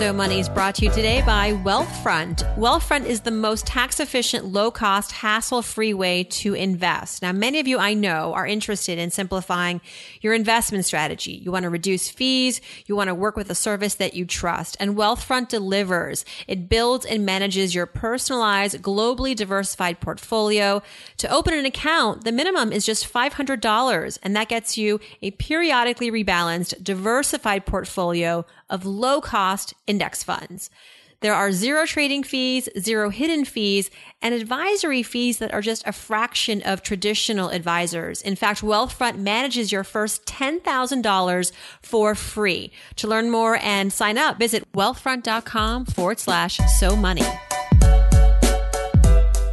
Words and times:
So 0.00 0.14
Money 0.14 0.40
is 0.40 0.48
brought 0.48 0.76
to 0.76 0.86
you 0.86 0.90
today 0.90 1.20
by 1.26 1.52
Wealthfront. 1.52 2.56
Wealthfront 2.56 3.04
is 3.04 3.20
the 3.20 3.30
most 3.30 3.66
tax 3.66 4.00
efficient, 4.00 4.46
low 4.46 4.70
cost, 4.70 5.12
hassle 5.12 5.60
free 5.60 5.92
way 5.92 6.24
to 6.24 6.54
invest. 6.54 7.20
Now, 7.20 7.32
many 7.32 7.60
of 7.60 7.68
you 7.68 7.78
I 7.78 7.92
know 7.92 8.32
are 8.32 8.46
interested 8.46 8.98
in 8.98 9.10
simplifying 9.10 9.82
your 10.22 10.32
investment 10.32 10.86
strategy. 10.86 11.32
You 11.32 11.52
want 11.52 11.64
to 11.64 11.68
reduce 11.68 12.08
fees. 12.08 12.62
You 12.86 12.96
want 12.96 13.08
to 13.08 13.14
work 13.14 13.36
with 13.36 13.50
a 13.50 13.54
service 13.54 13.94
that 13.96 14.14
you 14.14 14.24
trust 14.24 14.74
and 14.80 14.96
Wealthfront 14.96 15.48
delivers. 15.48 16.24
It 16.48 16.70
builds 16.70 17.04
and 17.04 17.26
manages 17.26 17.74
your 17.74 17.84
personalized, 17.84 18.80
globally 18.80 19.36
diversified 19.36 20.00
portfolio. 20.00 20.82
To 21.18 21.30
open 21.30 21.52
an 21.52 21.66
account, 21.66 22.24
the 22.24 22.32
minimum 22.32 22.72
is 22.72 22.86
just 22.86 23.12
$500 23.12 24.18
and 24.22 24.34
that 24.34 24.48
gets 24.48 24.78
you 24.78 24.98
a 25.20 25.32
periodically 25.32 26.10
rebalanced, 26.10 26.82
diversified 26.82 27.66
portfolio 27.66 28.46
of 28.70 28.86
low 28.86 29.20
cost 29.20 29.74
index 29.90 30.22
funds. 30.22 30.70
There 31.20 31.34
are 31.34 31.52
zero 31.52 31.84
trading 31.84 32.22
fees, 32.22 32.66
zero 32.78 33.10
hidden 33.10 33.44
fees, 33.44 33.90
and 34.22 34.32
advisory 34.34 35.02
fees 35.02 35.36
that 35.36 35.52
are 35.52 35.60
just 35.60 35.86
a 35.86 35.92
fraction 35.92 36.62
of 36.62 36.82
traditional 36.82 37.50
advisors. 37.50 38.22
In 38.22 38.36
fact, 38.36 38.62
Wealthfront 38.62 39.18
manages 39.18 39.70
your 39.70 39.84
first 39.84 40.24
$10,000 40.24 41.52
for 41.82 42.14
free. 42.14 42.72
To 42.96 43.06
learn 43.06 43.30
more 43.30 43.58
and 43.60 43.92
sign 43.92 44.16
up, 44.16 44.38
visit 44.38 44.66
wealthfront.com 44.72 45.84
forward 45.84 46.20
slash 46.20 46.56
so 46.78 46.96
money. 46.96 47.26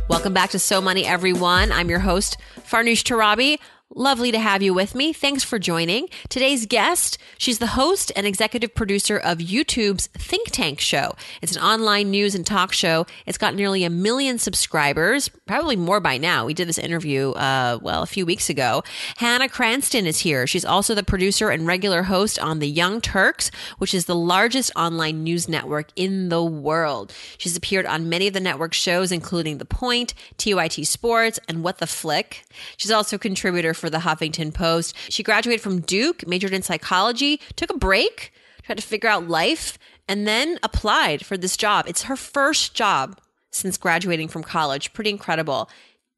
Welcome 0.10 0.34
back 0.34 0.52
to 0.52 0.60
So 0.60 0.80
Money, 0.80 1.06
everyone. 1.06 1.74
I'm 1.74 1.90
your 1.90 2.00
host, 2.00 2.38
Farnoosh 2.62 3.04
Torabi. 3.04 3.60
Lovely 3.96 4.34
to 4.34 4.40
have 4.40 4.62
you 4.62 4.74
with 4.74 4.96
me. 4.96 5.14
Thanks 5.14 5.46
for 5.46 5.58
joining. 5.58 6.10
Today's 6.28 6.66
guest, 6.66 7.18
she's 7.38 7.60
the 7.60 7.68
host 7.68 8.12
and 8.18 8.28
executive 8.28 8.76
producer 8.76 9.18
of 9.18 9.38
YouTube's 9.38 10.08
Think 10.08 10.52
Tank 10.52 10.82
Show. 10.82 11.16
It's 11.42 11.56
an 11.56 11.62
online 11.62 12.12
news 12.12 12.36
and 12.36 12.46
talk 12.46 12.74
show. 12.74 13.06
It's 13.26 13.38
got 13.38 13.56
nearly 13.56 13.86
a 13.86 13.90
million 13.90 14.40
subscribers, 14.40 15.30
probably 15.30 15.78
more 15.78 16.02
by 16.02 16.18
now. 16.18 16.46
We 16.46 16.54
did 16.54 16.68
this 16.68 16.78
interview, 16.78 17.32
uh, 17.32 17.80
well, 17.82 18.04
a 18.04 18.08
few 18.08 18.26
weeks 18.26 18.50
ago. 18.50 18.84
Hannah 19.16 19.48
Cranston 19.48 20.06
is 20.06 20.20
here. 20.20 20.46
She's 20.48 20.66
also 20.66 20.94
the 20.94 21.02
producer 21.02 21.50
and 21.50 21.66
regular 21.66 22.04
host 22.04 22.38
on 22.40 22.60
The 22.60 22.68
Young 22.68 23.00
Turks, 23.00 23.52
which 23.78 23.94
is 23.94 24.04
the 24.04 24.16
largest 24.16 24.70
online 24.76 25.24
news 25.24 25.48
network 25.48 25.92
in 25.96 26.28
the 26.28 26.44
world. 26.44 27.14
She's 27.38 27.56
appeared 27.56 27.86
on 27.86 28.10
many 28.10 28.28
of 28.28 28.34
the 28.34 28.42
network 28.42 28.74
shows, 28.74 29.14
including 29.14 29.60
The 29.60 29.66
Point, 29.66 30.14
TYT 30.38 30.86
Sports, 30.86 31.40
and 31.48 31.64
What 31.64 31.78
the 31.78 31.88
Flick. 31.88 32.44
She's 32.76 32.92
also 32.92 33.16
a 33.16 33.20
contributor 33.20 33.74
for 33.78 33.90
the 33.90 34.00
Huffington 34.00 34.54
Post. 34.54 34.96
She 35.10 35.24
graduated 35.24 35.62
from 35.62 35.82
Duke, 35.82 36.28
majored 36.28 36.54
in 36.54 36.62
psychology, 36.62 37.40
took 37.56 37.70
a 37.70 37.78
break, 37.78 38.34
tried 38.64 38.78
to 38.78 38.84
figure 38.84 39.10
out 39.10 39.28
life, 39.28 39.78
and 40.08 40.28
then 40.28 40.60
applied 40.64 41.26
for 41.26 41.38
this 41.38 41.58
job. 41.58 41.86
It's 41.88 42.04
her 42.04 42.16
first 42.16 42.74
job 42.74 43.20
since 43.52 43.78
graduating 43.78 44.28
from 44.28 44.44
college. 44.44 44.94
Pretty 44.94 45.10
incredible. 45.10 45.70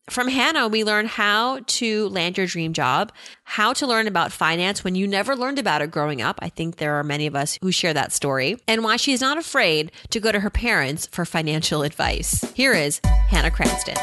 From 0.10 0.28
Hannah, 0.28 0.68
we 0.68 0.84
learn 0.84 1.06
how 1.06 1.60
to 1.60 2.10
land 2.10 2.36
your 2.36 2.48
dream 2.48 2.74
job, 2.74 3.12
how 3.44 3.74
to 3.74 3.86
learn 3.86 4.08
about 4.08 4.32
finance 4.32 4.84
when 4.84 4.96
you 4.96 5.08
never 5.08 5.36
learned 5.36 5.60
about 5.60 5.84
it 5.84 5.92
growing 5.92 6.20
up. 6.20 6.40
I 6.42 6.50
think 6.50 6.78
there 6.78 6.96
are 6.96 7.04
many 7.04 7.28
of 7.28 7.36
us 7.36 7.60
who 7.62 7.72
share 7.72 7.94
that 7.94 8.12
story, 8.12 8.58
and 8.68 8.84
why 8.84 8.96
she 8.98 9.14
is 9.14 9.22
not 9.22 9.38
afraid 9.38 9.92
to 10.10 10.20
go 10.20 10.32
to 10.32 10.40
her 10.40 10.50
parents 10.50 11.08
for 11.12 11.26
financial 11.26 11.84
advice. 11.84 12.44
Here 12.56 12.74
is 12.74 13.00
Hannah 13.30 13.52
Cranston. 13.52 13.98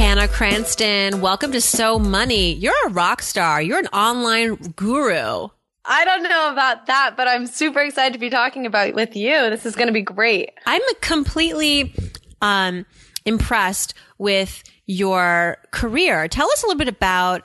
Hannah 0.00 0.28
Cranston, 0.28 1.20
welcome 1.20 1.52
to 1.52 1.60
So 1.60 1.98
Money. 1.98 2.54
You're 2.54 2.86
a 2.86 2.90
rock 2.90 3.20
star. 3.20 3.60
You're 3.60 3.80
an 3.80 3.86
online 3.88 4.54
guru. 4.74 5.48
I 5.84 6.04
don't 6.06 6.22
know 6.22 6.50
about 6.50 6.86
that, 6.86 7.18
but 7.18 7.28
I'm 7.28 7.46
super 7.46 7.80
excited 7.80 8.14
to 8.14 8.18
be 8.18 8.30
talking 8.30 8.64
about 8.64 8.94
with 8.94 9.14
you. 9.14 9.50
This 9.50 9.66
is 9.66 9.76
going 9.76 9.88
to 9.88 9.92
be 9.92 10.00
great. 10.00 10.52
I'm 10.64 10.80
completely 11.02 11.94
um, 12.40 12.86
impressed 13.26 13.92
with 14.16 14.62
your 14.86 15.58
career. 15.70 16.28
Tell 16.28 16.50
us 16.50 16.62
a 16.62 16.66
little 16.66 16.78
bit 16.78 16.88
about 16.88 17.42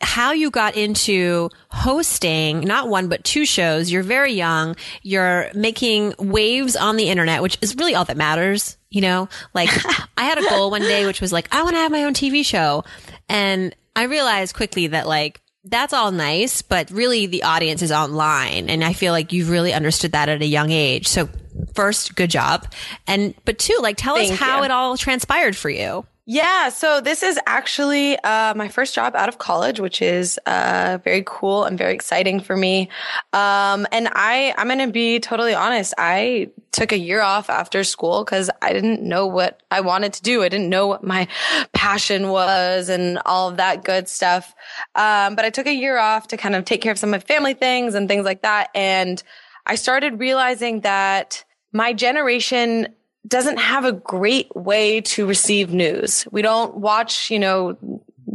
how 0.00 0.32
you 0.32 0.50
got 0.50 0.76
into 0.76 1.50
hosting 1.70 2.60
not 2.60 2.88
one 2.88 3.08
but 3.08 3.24
two 3.24 3.44
shows. 3.44 3.90
You're 3.90 4.02
very 4.02 4.32
young. 4.32 4.76
You're 5.02 5.50
making 5.54 6.14
waves 6.18 6.76
on 6.76 6.96
the 6.96 7.08
internet, 7.10 7.42
which 7.42 7.58
is 7.60 7.74
really 7.76 7.94
all 7.94 8.04
that 8.04 8.16
matters. 8.16 8.76
You 8.90 9.00
know, 9.02 9.28
like 9.54 9.70
I 10.16 10.24
had 10.24 10.38
a 10.38 10.48
goal 10.48 10.70
one 10.70 10.82
day, 10.82 11.04
which 11.06 11.20
was 11.20 11.32
like, 11.32 11.52
I 11.52 11.62
want 11.62 11.74
to 11.74 11.80
have 11.80 11.92
my 11.92 12.04
own 12.04 12.14
TV 12.14 12.44
show. 12.44 12.84
And 13.28 13.74
I 13.96 14.04
realized 14.04 14.54
quickly 14.54 14.88
that 14.88 15.06
like, 15.06 15.40
that's 15.64 15.92
all 15.92 16.12
nice, 16.12 16.62
but 16.62 16.90
really 16.90 17.26
the 17.26 17.42
audience 17.42 17.82
is 17.82 17.92
online. 17.92 18.70
And 18.70 18.82
I 18.82 18.92
feel 18.92 19.12
like 19.12 19.32
you've 19.32 19.50
really 19.50 19.72
understood 19.72 20.12
that 20.12 20.28
at 20.28 20.40
a 20.40 20.46
young 20.46 20.70
age. 20.70 21.08
So 21.08 21.28
first, 21.74 22.14
good 22.14 22.30
job. 22.30 22.72
And, 23.06 23.34
but 23.44 23.58
two, 23.58 23.76
like 23.82 23.96
tell 23.96 24.14
Thank 24.14 24.32
us 24.32 24.38
how 24.38 24.58
you. 24.58 24.64
it 24.64 24.70
all 24.70 24.96
transpired 24.96 25.56
for 25.56 25.68
you. 25.68 26.06
Yeah, 26.30 26.68
so 26.68 27.00
this 27.00 27.22
is 27.22 27.40
actually 27.46 28.18
uh, 28.18 28.52
my 28.54 28.68
first 28.68 28.94
job 28.94 29.16
out 29.16 29.30
of 29.30 29.38
college, 29.38 29.80
which 29.80 30.02
is 30.02 30.38
uh, 30.44 30.98
very 31.02 31.22
cool 31.24 31.64
and 31.64 31.78
very 31.78 31.94
exciting 31.94 32.40
for 32.40 32.54
me. 32.54 32.90
Um, 33.32 33.86
and 33.92 34.10
I, 34.12 34.52
I'm 34.58 34.66
going 34.66 34.86
to 34.86 34.92
be 34.92 35.20
totally 35.20 35.54
honest. 35.54 35.94
I 35.96 36.50
took 36.70 36.92
a 36.92 36.98
year 36.98 37.22
off 37.22 37.48
after 37.48 37.82
school 37.82 38.26
because 38.26 38.50
I 38.60 38.74
didn't 38.74 39.00
know 39.00 39.26
what 39.26 39.62
I 39.70 39.80
wanted 39.80 40.12
to 40.12 40.22
do. 40.22 40.42
I 40.42 40.50
didn't 40.50 40.68
know 40.68 40.86
what 40.86 41.02
my 41.02 41.28
passion 41.72 42.28
was 42.28 42.90
and 42.90 43.18
all 43.24 43.48
of 43.48 43.56
that 43.56 43.82
good 43.82 44.06
stuff. 44.06 44.54
Um, 44.96 45.34
but 45.34 45.46
I 45.46 45.50
took 45.50 45.66
a 45.66 45.72
year 45.72 45.96
off 45.96 46.28
to 46.28 46.36
kind 46.36 46.54
of 46.54 46.66
take 46.66 46.82
care 46.82 46.92
of 46.92 46.98
some 46.98 47.14
of 47.14 47.22
my 47.22 47.26
family 47.26 47.54
things 47.54 47.94
and 47.94 48.06
things 48.06 48.26
like 48.26 48.42
that. 48.42 48.68
And 48.74 49.22
I 49.64 49.76
started 49.76 50.20
realizing 50.20 50.82
that 50.82 51.42
my 51.72 51.94
generation 51.94 52.88
doesn't 53.26 53.58
have 53.58 53.84
a 53.84 53.92
great 53.92 54.54
way 54.54 55.00
to 55.02 55.26
receive 55.26 55.72
news. 55.72 56.26
We 56.30 56.42
don't 56.42 56.76
watch, 56.76 57.30
you 57.30 57.38
know, 57.38 57.76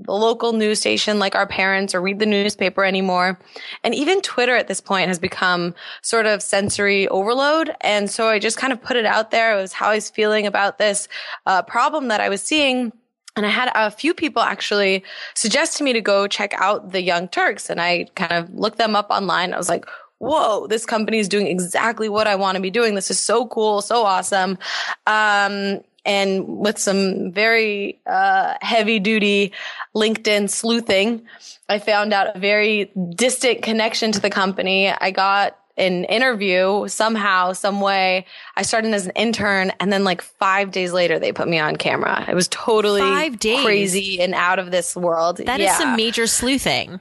the 0.06 0.14
local 0.14 0.54
news 0.54 0.80
station 0.80 1.20
like 1.20 1.36
our 1.36 1.48
parents 1.48 1.96
or 1.96 2.02
read 2.02 2.20
the 2.20 2.26
newspaper 2.26 2.84
anymore. 2.84 3.40
And 3.84 3.96
even 3.96 4.22
Twitter 4.22 4.56
at 4.56 4.68
this 4.68 4.82
point 4.82 5.08
has 5.08 5.20
become 5.20 5.74
sort 6.02 6.26
of 6.26 6.42
sensory 6.42 7.08
overload. 7.08 7.74
And 7.82 8.10
so 8.10 8.28
I 8.28 8.40
just 8.40 8.58
kind 8.58 8.74
of 8.74 8.82
put 8.82 8.98
it 8.98 9.06
out 9.06 9.32
there. 9.32 9.58
It 9.58 9.62
was 9.62 9.74
how 9.74 9.90
I 9.90 9.96
was 9.96 10.10
feeling 10.10 10.46
about 10.46 10.78
this 10.78 11.08
uh, 11.46 11.62
problem 11.62 12.10
that 12.10 12.22
I 12.22 12.30
was 12.30 12.42
seeing. 12.42 12.92
And 13.36 13.46
I 13.46 13.50
had 13.50 13.72
a 13.74 13.90
few 13.90 14.14
people 14.14 14.44
actually 14.44 15.04
suggest 15.34 15.78
to 15.78 15.84
me 15.84 15.94
to 15.94 16.02
go 16.02 16.28
check 16.28 16.54
out 16.56 16.92
the 16.92 17.02
Young 17.02 17.28
Turks. 17.28 17.70
And 17.70 17.82
I 17.82 18.08
kind 18.16 18.34
of 18.34 18.54
looked 18.54 18.78
them 18.78 18.96
up 18.96 19.10
online. 19.10 19.54
I 19.54 19.58
was 19.58 19.70
like, 19.70 19.86
whoa, 20.24 20.68
this 20.68 20.86
company 20.86 21.20
is 21.20 21.28
doing 21.28 21.48
exactly 21.48 22.10
what 22.10 22.28
I 22.28 22.36
want 22.36 22.56
to 22.56 22.62
be 22.62 22.72
doing. 22.72 22.96
This 22.96 23.12
is 23.12 23.20
so 23.20 23.46
cool, 23.48 23.82
so 23.82 24.04
awesome. 24.04 24.58
Um, 25.06 25.82
and 26.06 26.48
with 26.48 26.78
some 26.78 27.32
very 27.32 28.02
uh, 28.06 28.56
heavy 28.62 29.00
duty 29.00 29.54
LinkedIn 29.96 30.50
sleuthing, 30.50 31.26
I 31.70 31.80
found 31.80 32.14
out 32.14 32.36
a 32.36 32.40
very 32.40 32.92
distant 33.16 33.62
connection 33.62 34.12
to 34.12 34.20
the 34.20 34.30
company. 34.30 34.90
I 34.90 35.12
got 35.12 35.58
an 35.78 36.04
interview 36.06 36.88
somehow, 36.88 37.54
some 37.54 37.82
way. 37.82 38.26
I 38.56 38.62
started 38.62 38.94
as 38.94 39.06
an 39.06 39.14
intern 39.16 39.72
and 39.80 39.92
then 39.92 40.04
like 40.04 40.22
five 40.22 40.72
days 40.72 40.94
later 40.94 41.20
they 41.20 41.32
put 41.32 41.48
me 41.48 41.58
on 41.58 41.78
camera. 41.78 42.26
It 42.28 42.36
was 42.36 42.48
totally 42.50 43.02
five 43.02 43.40
days. 43.40 43.64
crazy 43.64 44.22
and 44.22 44.34
out 44.34 44.60
of 44.60 44.72
this 44.72 44.96
world. 44.96 45.38
That 45.38 45.60
yeah. 45.60 45.72
is 45.72 45.78
some 45.78 45.96
major 45.96 46.28
sleuthing. 46.28 47.00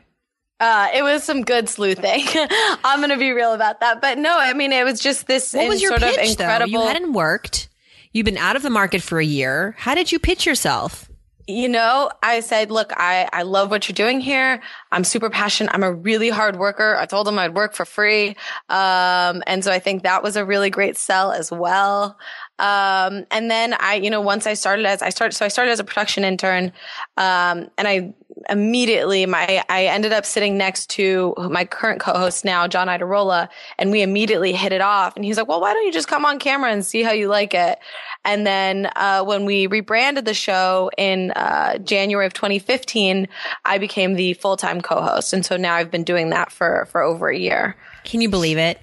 Uh, 0.60 0.88
it 0.94 1.02
was 1.02 1.24
some 1.24 1.42
good 1.42 1.68
sleuthing. 1.68 2.24
I'm 2.84 3.00
going 3.00 3.10
to 3.10 3.16
be 3.16 3.32
real 3.32 3.52
about 3.52 3.80
that. 3.80 4.00
But 4.00 4.18
no, 4.18 4.38
I 4.38 4.52
mean, 4.52 4.72
it 4.72 4.84
was 4.84 5.00
just 5.00 5.26
this 5.26 5.52
what 5.52 5.68
was 5.68 5.82
your 5.82 5.90
sort 5.90 6.02
pitch, 6.02 6.18
of 6.18 6.30
incredible. 6.30 6.72
Though? 6.72 6.82
You 6.82 6.88
hadn't 6.88 7.12
worked. 7.12 7.68
You've 8.12 8.26
been 8.26 8.38
out 8.38 8.56
of 8.56 8.62
the 8.62 8.70
market 8.70 9.02
for 9.02 9.18
a 9.18 9.24
year. 9.24 9.74
How 9.78 9.94
did 9.94 10.12
you 10.12 10.18
pitch 10.18 10.46
yourself? 10.46 11.08
You 11.48 11.68
know, 11.68 12.08
I 12.22 12.38
said, 12.38 12.70
look, 12.70 12.92
I, 12.96 13.28
I 13.32 13.42
love 13.42 13.70
what 13.70 13.88
you're 13.88 13.94
doing 13.94 14.20
here. 14.20 14.62
I'm 14.92 15.02
super 15.02 15.28
passionate. 15.28 15.74
I'm 15.74 15.82
a 15.82 15.92
really 15.92 16.28
hard 16.28 16.56
worker. 16.56 16.96
I 16.96 17.06
told 17.06 17.26
them 17.26 17.36
I'd 17.38 17.54
work 17.54 17.74
for 17.74 17.84
free. 17.84 18.36
Um, 18.68 19.42
and 19.48 19.64
so 19.64 19.72
I 19.72 19.80
think 19.80 20.04
that 20.04 20.22
was 20.22 20.36
a 20.36 20.44
really 20.44 20.70
great 20.70 20.96
sell 20.96 21.32
as 21.32 21.50
well. 21.50 22.16
Um, 22.62 23.26
and 23.32 23.50
then 23.50 23.74
I, 23.80 23.96
you 23.96 24.08
know, 24.08 24.20
once 24.20 24.46
I 24.46 24.54
started 24.54 24.86
as 24.86 25.02
I 25.02 25.08
started, 25.08 25.34
so 25.34 25.44
I 25.44 25.48
started 25.48 25.72
as 25.72 25.80
a 25.80 25.84
production 25.84 26.22
intern, 26.22 26.72
um, 27.16 27.68
and 27.76 27.88
I 27.88 28.14
immediately 28.48 29.26
my 29.26 29.64
I 29.68 29.86
ended 29.86 30.12
up 30.12 30.24
sitting 30.24 30.56
next 30.56 30.88
to 30.90 31.34
my 31.50 31.64
current 31.64 32.00
co-host 32.00 32.44
now, 32.44 32.68
John 32.68 32.86
Iadarola, 32.86 33.48
and 33.80 33.90
we 33.90 34.00
immediately 34.00 34.52
hit 34.52 34.72
it 34.72 34.80
off. 34.80 35.16
And 35.16 35.24
he's 35.24 35.36
like, 35.36 35.48
"Well, 35.48 35.60
why 35.60 35.74
don't 35.74 35.84
you 35.84 35.92
just 35.92 36.06
come 36.06 36.24
on 36.24 36.38
camera 36.38 36.70
and 36.70 36.86
see 36.86 37.02
how 37.02 37.10
you 37.10 37.26
like 37.26 37.52
it?" 37.52 37.80
And 38.24 38.46
then 38.46 38.88
uh, 38.94 39.24
when 39.24 39.44
we 39.44 39.66
rebranded 39.66 40.24
the 40.24 40.34
show 40.34 40.88
in 40.96 41.32
uh, 41.32 41.78
January 41.78 42.26
of 42.26 42.32
2015, 42.32 43.26
I 43.64 43.78
became 43.78 44.14
the 44.14 44.34
full-time 44.34 44.80
co-host, 44.80 45.32
and 45.32 45.44
so 45.44 45.56
now 45.56 45.74
I've 45.74 45.90
been 45.90 46.04
doing 46.04 46.30
that 46.30 46.52
for 46.52 46.86
for 46.92 47.02
over 47.02 47.28
a 47.28 47.36
year. 47.36 47.74
Can 48.04 48.20
you 48.20 48.28
believe 48.28 48.58
it? 48.58 48.80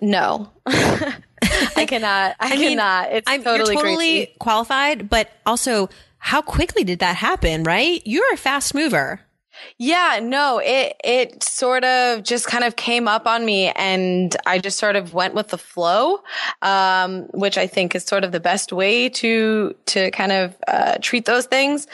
No. 0.00 0.50
I 1.76 1.86
cannot. 1.86 2.36
I, 2.40 2.54
I 2.54 2.56
mean, 2.56 2.70
cannot. 2.70 3.12
It's 3.12 3.30
I'm, 3.30 3.42
totally, 3.42 3.74
you're 3.74 3.82
totally 3.82 4.34
qualified, 4.38 5.08
but 5.08 5.30
also 5.46 5.88
how 6.18 6.42
quickly 6.42 6.84
did 6.84 7.00
that 7.00 7.16
happen, 7.16 7.64
right? 7.64 8.00
You're 8.04 8.32
a 8.32 8.36
fast 8.36 8.74
mover. 8.74 9.20
Yeah, 9.78 10.20
no, 10.22 10.58
it 10.58 10.96
it 11.04 11.42
sort 11.42 11.84
of 11.84 12.22
just 12.22 12.46
kind 12.46 12.64
of 12.64 12.76
came 12.76 13.06
up 13.06 13.26
on 13.26 13.44
me 13.44 13.68
and 13.76 14.36
I 14.46 14.58
just 14.58 14.78
sort 14.78 14.96
of 14.96 15.14
went 15.14 15.34
with 15.34 15.48
the 15.48 15.58
flow, 15.58 16.20
um, 16.62 17.22
which 17.32 17.56
I 17.56 17.66
think 17.66 17.94
is 17.94 18.04
sort 18.04 18.24
of 18.24 18.32
the 18.32 18.40
best 18.40 18.72
way 18.72 19.08
to 19.10 19.74
to 19.86 20.10
kind 20.10 20.32
of 20.32 20.56
uh, 20.66 20.98
treat 21.00 21.24
those 21.24 21.46
things. 21.46 21.86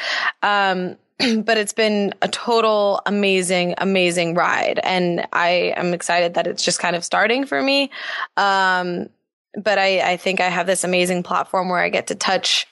Um, 0.42 0.96
but 1.44 1.58
it's 1.58 1.72
been 1.72 2.14
a 2.22 2.28
total 2.28 3.02
amazing, 3.06 3.74
amazing 3.78 4.34
ride. 4.34 4.80
And 4.82 5.26
I 5.32 5.74
am 5.76 5.92
excited 5.92 6.34
that 6.34 6.46
it's 6.46 6.64
just 6.64 6.78
kind 6.78 6.96
of 6.96 7.04
starting 7.04 7.44
for 7.44 7.62
me. 7.62 7.90
Um, 8.36 9.08
but 9.54 9.78
I, 9.78 10.12
I 10.12 10.16
think 10.16 10.40
I 10.40 10.48
have 10.48 10.66
this 10.66 10.84
amazing 10.84 11.22
platform 11.22 11.68
where 11.68 11.80
I 11.80 11.88
get 11.88 12.08
to 12.08 12.14
touch, 12.14 12.66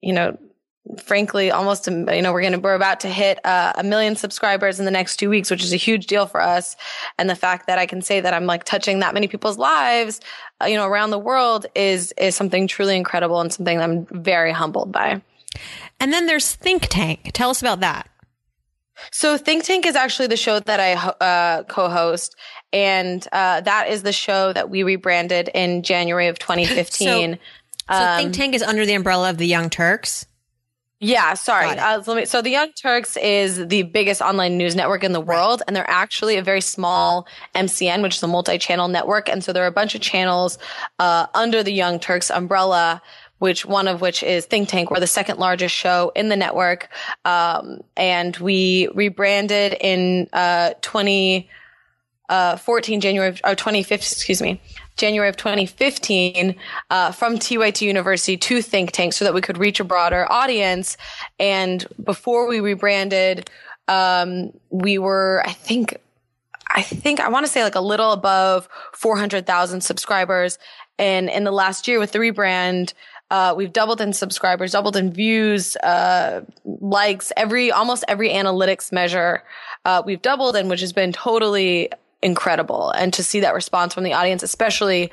you 0.00 0.12
know, 0.12 0.38
frankly, 1.02 1.50
almost, 1.50 1.86
you 1.86 2.22
know, 2.22 2.32
we're 2.32 2.40
going 2.40 2.54
to, 2.54 2.58
we're 2.58 2.74
about 2.74 3.00
to 3.00 3.08
hit 3.08 3.44
uh, 3.44 3.72
a 3.76 3.82
million 3.82 4.16
subscribers 4.16 4.78
in 4.78 4.84
the 4.84 4.90
next 4.90 5.16
two 5.16 5.28
weeks, 5.28 5.50
which 5.50 5.62
is 5.62 5.72
a 5.72 5.76
huge 5.76 6.06
deal 6.06 6.26
for 6.26 6.40
us. 6.40 6.76
And 7.18 7.28
the 7.28 7.34
fact 7.34 7.66
that 7.66 7.78
I 7.78 7.86
can 7.86 8.00
say 8.00 8.20
that 8.20 8.32
I'm 8.32 8.46
like 8.46 8.64
touching 8.64 9.00
that 9.00 9.12
many 9.12 9.28
people's 9.28 9.58
lives, 9.58 10.20
uh, 10.62 10.66
you 10.66 10.76
know, 10.76 10.86
around 10.86 11.10
the 11.10 11.18
world 11.18 11.66
is, 11.74 12.12
is 12.12 12.34
something 12.34 12.66
truly 12.66 12.96
incredible 12.96 13.40
and 13.40 13.52
something 13.52 13.78
I'm 13.78 14.06
very 14.10 14.52
humbled 14.52 14.92
by. 14.92 15.20
And 16.00 16.12
then 16.12 16.26
there's 16.26 16.54
Think 16.54 16.86
Tank. 16.88 17.32
Tell 17.34 17.50
us 17.50 17.60
about 17.60 17.80
that. 17.80 18.08
So 19.10 19.36
Think 19.36 19.64
Tank 19.64 19.86
is 19.86 19.96
actually 19.96 20.28
the 20.28 20.36
show 20.36 20.60
that 20.60 20.80
I 20.80 20.92
uh, 20.94 21.62
co-host, 21.64 22.36
and 22.72 23.26
uh, 23.32 23.60
that 23.62 23.88
is 23.88 24.02
the 24.02 24.12
show 24.12 24.52
that 24.52 24.70
we 24.70 24.82
rebranded 24.82 25.50
in 25.54 25.82
January 25.82 26.28
of 26.28 26.38
2015. 26.38 27.38
so, 27.88 27.94
so 27.94 28.02
um, 28.02 28.18
Think 28.18 28.34
Tank 28.34 28.54
is 28.54 28.62
under 28.62 28.84
the 28.84 28.94
umbrella 28.94 29.30
of 29.30 29.38
the 29.38 29.46
Young 29.46 29.70
Turks. 29.70 30.26
Yeah, 31.00 31.34
sorry. 31.34 31.78
Uh, 31.78 32.02
so, 32.02 32.14
me, 32.16 32.24
so 32.24 32.42
the 32.42 32.50
Young 32.50 32.72
Turks 32.72 33.16
is 33.18 33.68
the 33.68 33.84
biggest 33.84 34.20
online 34.20 34.58
news 34.58 34.74
network 34.74 35.04
in 35.04 35.12
the 35.12 35.20
world, 35.20 35.62
and 35.66 35.76
they're 35.76 35.88
actually 35.88 36.36
a 36.36 36.42
very 36.42 36.60
small 36.60 37.28
MCN, 37.54 38.02
which 38.02 38.16
is 38.16 38.22
a 38.24 38.26
multi-channel 38.26 38.88
network. 38.88 39.28
And 39.28 39.44
so 39.44 39.52
there 39.52 39.62
are 39.62 39.68
a 39.68 39.72
bunch 39.72 39.94
of 39.94 40.00
channels 40.00 40.58
uh, 40.98 41.26
under 41.34 41.62
the 41.62 41.72
Young 41.72 42.00
Turks 42.00 42.32
umbrella 42.32 43.00
which 43.38 43.64
one 43.64 43.88
of 43.88 44.00
which 44.00 44.22
is 44.22 44.46
Think 44.46 44.68
Tank. 44.68 44.90
We're 44.90 45.00
the 45.00 45.06
second 45.06 45.38
largest 45.38 45.74
show 45.74 46.12
in 46.14 46.28
the 46.28 46.36
network. 46.36 46.88
Um, 47.24 47.80
and 47.96 48.36
we 48.38 48.88
rebranded 48.94 49.76
in, 49.80 50.28
uh, 50.32 50.74
20, 50.82 51.48
uh, 52.28 52.56
14 52.56 53.00
January, 53.00 53.30
or 53.44 53.54
25th, 53.54 54.12
excuse 54.12 54.42
me, 54.42 54.60
January 54.96 55.28
of 55.28 55.36
2015, 55.36 56.56
uh, 56.90 57.12
from 57.12 57.38
TYT 57.38 57.82
University 57.82 58.36
to 58.36 58.60
Think 58.60 58.92
Tank 58.92 59.12
so 59.12 59.24
that 59.24 59.32
we 59.32 59.40
could 59.40 59.56
reach 59.56 59.80
a 59.80 59.84
broader 59.84 60.30
audience. 60.30 60.96
And 61.38 61.86
before 62.02 62.48
we 62.48 62.60
rebranded, 62.60 63.48
um, 63.86 64.52
we 64.70 64.98
were, 64.98 65.42
I 65.46 65.52
think, 65.52 65.96
I 66.74 66.82
think 66.82 67.20
I 67.20 67.28
want 67.28 67.46
to 67.46 67.52
say 67.52 67.64
like 67.64 67.76
a 67.76 67.80
little 67.80 68.12
above 68.12 68.68
400,000 68.92 69.80
subscribers. 69.80 70.58
And 70.98 71.30
in 71.30 71.44
the 71.44 71.52
last 71.52 71.88
year 71.88 71.98
with 71.98 72.12
the 72.12 72.18
rebrand, 72.18 72.92
uh, 73.30 73.54
we've 73.56 73.72
doubled 73.72 74.00
in 74.00 74.12
subscribers, 74.12 74.72
doubled 74.72 74.96
in 74.96 75.12
views, 75.12 75.76
uh, 75.76 76.40
likes, 76.64 77.32
every, 77.36 77.70
almost 77.70 78.04
every 78.08 78.30
analytics 78.30 78.90
measure, 78.92 79.42
uh, 79.84 80.02
we've 80.04 80.22
doubled 80.22 80.56
in, 80.56 80.68
which 80.68 80.80
has 80.80 80.92
been 80.92 81.12
totally 81.12 81.90
incredible. 82.22 82.90
And 82.90 83.12
to 83.14 83.22
see 83.22 83.40
that 83.40 83.54
response 83.54 83.94
from 83.94 84.04
the 84.04 84.14
audience, 84.14 84.42
especially, 84.42 85.12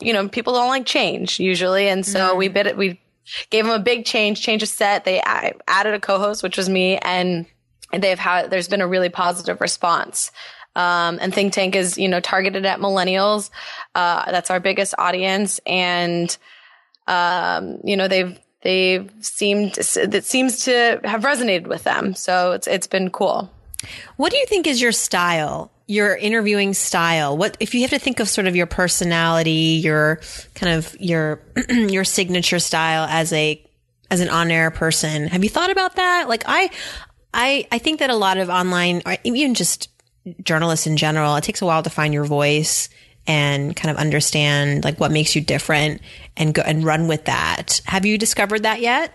you 0.00 0.12
know, 0.12 0.28
people 0.28 0.52
don't 0.52 0.68
like 0.68 0.86
change 0.86 1.40
usually. 1.40 1.88
And 1.88 2.06
so 2.06 2.28
mm-hmm. 2.28 2.38
we 2.38 2.48
bit 2.48 2.66
it, 2.66 2.76
we 2.76 3.00
gave 3.50 3.64
them 3.64 3.74
a 3.74 3.82
big 3.82 4.04
change, 4.04 4.40
change 4.42 4.62
of 4.62 4.68
set. 4.68 5.04
They 5.04 5.20
added 5.20 5.94
a 5.94 6.00
co-host, 6.00 6.42
which 6.42 6.56
was 6.56 6.68
me, 6.68 6.98
and 6.98 7.46
they've 7.92 8.18
had, 8.18 8.50
there's 8.50 8.68
been 8.68 8.80
a 8.80 8.86
really 8.86 9.08
positive 9.08 9.60
response. 9.60 10.30
Um, 10.76 11.18
and 11.20 11.34
Think 11.34 11.52
Tank 11.52 11.74
is, 11.74 11.98
you 11.98 12.08
know, 12.08 12.20
targeted 12.20 12.66
at 12.66 12.78
millennials. 12.78 13.50
Uh, 13.94 14.30
that's 14.30 14.50
our 14.50 14.60
biggest 14.60 14.94
audience. 14.98 15.58
And, 15.66 16.36
um, 17.06 17.78
you 17.84 17.96
know, 17.96 18.08
they've 18.08 18.38
they've 18.62 19.10
seemed 19.20 19.74
that 19.74 20.24
seems 20.24 20.64
to 20.64 21.00
have 21.04 21.22
resonated 21.22 21.66
with 21.66 21.84
them. 21.84 22.14
So 22.14 22.52
it's 22.52 22.66
it's 22.66 22.86
been 22.86 23.10
cool. 23.10 23.50
What 24.16 24.32
do 24.32 24.38
you 24.38 24.46
think 24.46 24.66
is 24.66 24.80
your 24.80 24.92
style? 24.92 25.70
Your 25.86 26.16
interviewing 26.16 26.74
style. 26.74 27.36
What 27.36 27.56
if 27.60 27.74
you 27.74 27.82
have 27.82 27.90
to 27.90 27.98
think 27.98 28.18
of 28.18 28.28
sort 28.28 28.48
of 28.48 28.56
your 28.56 28.66
personality, 28.66 29.80
your 29.82 30.20
kind 30.54 30.72
of 30.74 30.96
your 31.00 31.42
your 31.68 32.04
signature 32.04 32.58
style 32.58 33.06
as 33.08 33.32
a 33.32 33.62
as 34.10 34.20
an 34.20 34.28
on-air 34.28 34.70
person? 34.70 35.28
Have 35.28 35.44
you 35.44 35.50
thought 35.50 35.70
about 35.70 35.96
that? 35.96 36.28
Like 36.28 36.42
I 36.46 36.70
I 37.32 37.68
I 37.70 37.78
think 37.78 38.00
that 38.00 38.10
a 38.10 38.16
lot 38.16 38.38
of 38.38 38.48
online 38.48 39.02
or 39.06 39.16
even 39.22 39.54
just 39.54 39.90
journalists 40.42 40.88
in 40.88 40.96
general, 40.96 41.36
it 41.36 41.44
takes 41.44 41.62
a 41.62 41.66
while 41.66 41.84
to 41.84 41.90
find 41.90 42.12
your 42.12 42.24
voice 42.24 42.88
and 43.26 43.74
kind 43.74 43.90
of 43.90 43.96
understand 43.96 44.84
like 44.84 45.00
what 45.00 45.10
makes 45.10 45.34
you 45.34 45.40
different 45.40 46.00
and 46.36 46.54
go 46.54 46.62
and 46.62 46.84
run 46.84 47.08
with 47.08 47.24
that. 47.24 47.80
Have 47.86 48.06
you 48.06 48.18
discovered 48.18 48.62
that 48.62 48.80
yet? 48.80 49.12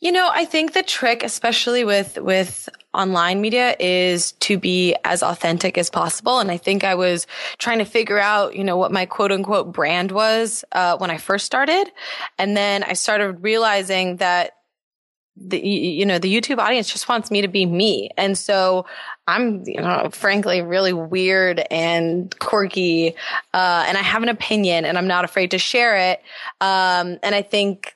You 0.00 0.12
know, 0.12 0.30
I 0.32 0.44
think 0.44 0.74
the 0.74 0.84
trick, 0.84 1.24
especially 1.24 1.84
with, 1.84 2.18
with 2.18 2.68
online 2.94 3.40
media 3.40 3.74
is 3.80 4.30
to 4.32 4.56
be 4.56 4.94
as 5.04 5.24
authentic 5.24 5.76
as 5.76 5.90
possible. 5.90 6.38
And 6.38 6.52
I 6.52 6.56
think 6.56 6.84
I 6.84 6.94
was 6.94 7.26
trying 7.58 7.78
to 7.78 7.84
figure 7.84 8.18
out, 8.18 8.54
you 8.54 8.62
know, 8.62 8.76
what 8.76 8.92
my 8.92 9.06
quote 9.06 9.32
unquote 9.32 9.72
brand 9.72 10.12
was, 10.12 10.64
uh, 10.70 10.96
when 10.98 11.10
I 11.10 11.18
first 11.18 11.46
started. 11.46 11.90
And 12.38 12.56
then 12.56 12.84
I 12.84 12.92
started 12.92 13.42
realizing 13.42 14.18
that 14.18 14.52
the 15.40 15.60
you 15.60 16.04
know 16.04 16.18
the 16.18 16.34
YouTube 16.34 16.58
audience 16.58 16.90
just 16.90 17.08
wants 17.08 17.30
me 17.30 17.42
to 17.42 17.48
be 17.48 17.64
me, 17.64 18.10
and 18.16 18.36
so 18.36 18.86
I'm 19.28 19.62
you 19.66 19.80
know 19.80 20.08
frankly 20.10 20.62
really 20.62 20.92
weird 20.92 21.62
and 21.70 22.36
quirky, 22.40 23.14
uh, 23.54 23.84
and 23.86 23.96
I 23.96 24.02
have 24.02 24.22
an 24.22 24.28
opinion, 24.30 24.84
and 24.84 24.98
I'm 24.98 25.06
not 25.06 25.24
afraid 25.24 25.52
to 25.52 25.58
share 25.58 25.96
it. 25.96 26.22
Um, 26.60 27.18
and 27.22 27.34
I 27.34 27.42
think 27.42 27.94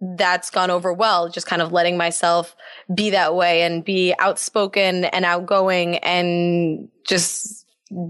that's 0.00 0.50
gone 0.50 0.70
over 0.70 0.92
well, 0.92 1.28
just 1.28 1.46
kind 1.46 1.60
of 1.60 1.70
letting 1.70 1.96
myself 1.96 2.56
be 2.92 3.10
that 3.10 3.36
way 3.36 3.62
and 3.62 3.84
be 3.84 4.14
outspoken 4.18 5.04
and 5.04 5.24
outgoing 5.24 5.98
and 5.98 6.88
just 7.06 7.63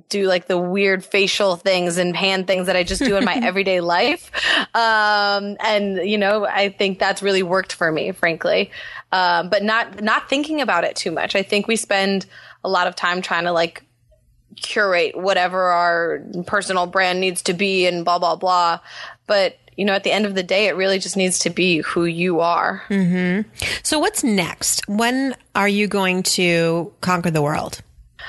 do 0.09 0.27
like 0.27 0.47
the 0.47 0.59
weird 0.59 1.05
facial 1.05 1.57
things 1.57 1.99
and 1.99 2.17
hand 2.17 2.47
things 2.47 2.67
that 2.67 2.77
I 2.77 2.85
just 2.85 3.03
do 3.03 3.17
in 3.17 3.25
my 3.25 3.35
everyday 3.43 3.81
life. 3.81 4.31
Um, 4.75 5.57
and 5.61 5.97
you 6.09 6.17
know, 6.17 6.47
I 6.47 6.71
think 6.71 6.99
that's 6.99 7.23
really 7.23 7.43
worked 7.43 7.73
for 7.73 7.91
me, 7.91 8.13
frankly. 8.13 8.71
Um, 9.13 9.49
but 9.49 9.63
not, 9.63 10.03
not 10.03 10.29
thinking 10.29 10.61
about 10.61 10.85
it 10.85 10.97
too 10.97 11.11
much. 11.11 11.35
I 11.35 11.43
think 11.43 11.69
we 11.69 11.77
spend 11.77 12.27
a 12.63 12.69
lot 12.69 12.87
of 12.87 12.97
time 12.97 13.21
trying 13.21 13.45
to 13.45 13.53
like 13.53 13.85
curate 14.57 15.17
whatever 15.17 15.61
our 15.61 16.23
personal 16.47 16.87
brand 16.87 17.21
needs 17.21 17.43
to 17.43 17.53
be 17.53 17.87
and 17.87 18.05
blah, 18.05 18.19
blah, 18.19 18.37
blah. 18.37 18.81
But 19.27 19.59
you 19.77 19.85
know, 19.85 19.93
at 19.93 20.05
the 20.05 20.13
end 20.13 20.25
of 20.25 20.37
the 20.37 20.43
day, 20.43 20.69
it 20.69 20.77
really 20.77 21.01
just 21.01 21.17
needs 21.17 21.41
to 21.41 21.51
be 21.51 21.79
who 21.79 22.05
you 22.05 22.39
are. 22.39 22.85
Mm-hmm. 22.89 23.49
So, 23.83 23.99
what's 23.99 24.23
next? 24.23 24.87
When 24.89 25.35
are 25.57 25.67
you 25.67 25.89
going 25.89 26.23
to 26.23 26.93
conquer 27.01 27.33
the 27.33 27.43
world? 27.43 27.81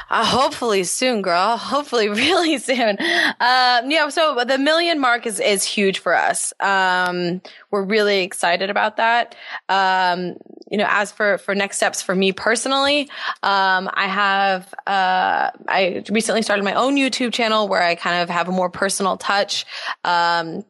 Uh, 0.10 0.26
hopefully 0.26 0.84
soon, 0.84 1.22
girl. 1.22 1.58
Hopefully 1.76 2.10
really 2.10 2.58
soon. 2.60 2.98
Um, 3.00 3.92
yeah. 3.92 4.10
So 4.10 4.44
the 4.46 4.58
million 4.58 5.00
mark 5.00 5.26
is, 5.26 5.40
is 5.40 5.64
huge 5.64 6.00
for 6.00 6.16
us. 6.16 6.54
Um, 6.60 7.42
we're 7.72 7.84
really 7.84 8.24
excited 8.24 8.70
about 8.70 8.98
that. 8.98 9.36
Um, 9.70 10.38
you 10.70 10.78
know, 10.78 10.88
as 10.90 11.12
for, 11.12 11.38
for 11.38 11.56
next 11.56 11.78
steps 11.78 12.02
for 12.02 12.16
me 12.16 12.32
personally, 12.32 13.10
um, 13.44 13.90
I 13.94 14.08
have, 14.08 14.74
uh, 14.88 15.52
I 15.68 16.04
recently 16.10 16.42
started 16.42 16.64
my 16.64 16.74
own 16.74 16.96
YouTube 16.96 17.34
channel 17.34 17.68
where 17.68 17.84
I 17.84 17.96
kind 17.96 18.22
of 18.22 18.30
have 18.30 18.48
a 18.48 18.52
more 18.52 18.70
personal 18.70 19.18
touch. 19.18 19.66
Um, 20.04 20.66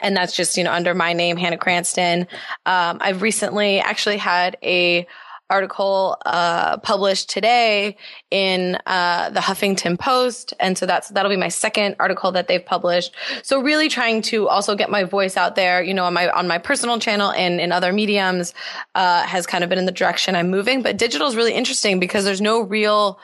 and 0.00 0.16
that's 0.16 0.34
just, 0.34 0.56
you 0.56 0.64
know, 0.64 0.72
under 0.72 0.94
my 0.94 1.12
name, 1.12 1.36
Hannah 1.36 1.58
Cranston. 1.58 2.26
Um, 2.66 2.98
I've 3.00 3.22
recently 3.22 3.80
actually 3.80 4.16
had 4.16 4.56
a, 4.62 5.06
article 5.50 6.16
uh, 6.26 6.78
published 6.78 7.28
today 7.30 7.96
in 8.30 8.78
uh, 8.86 9.30
the 9.30 9.40
Huffington 9.40 9.98
Post, 9.98 10.54
and 10.58 10.76
so 10.76 10.86
that's 10.86 11.08
that'll 11.10 11.30
be 11.30 11.36
my 11.36 11.48
second 11.48 11.96
article 11.98 12.32
that 12.32 12.48
they've 12.48 12.64
published. 12.64 13.14
So 13.42 13.60
really 13.60 13.88
trying 13.88 14.22
to 14.22 14.48
also 14.48 14.74
get 14.74 14.90
my 14.90 15.04
voice 15.04 15.36
out 15.36 15.54
there, 15.54 15.82
you 15.82 15.94
know, 15.94 16.04
on 16.04 16.14
my 16.14 16.28
on 16.30 16.48
my 16.48 16.58
personal 16.58 16.98
channel 16.98 17.30
and 17.32 17.60
in 17.60 17.72
other 17.72 17.92
mediums 17.92 18.54
uh, 18.94 19.22
has 19.24 19.46
kind 19.46 19.62
of 19.62 19.70
been 19.70 19.78
in 19.78 19.86
the 19.86 19.92
direction 19.92 20.34
I'm 20.34 20.50
moving. 20.50 20.82
But 20.82 20.96
digital 20.96 21.28
is 21.28 21.36
really 21.36 21.54
interesting 21.54 22.00
because 22.00 22.24
there's 22.24 22.40
no 22.40 22.60
real 22.60 23.18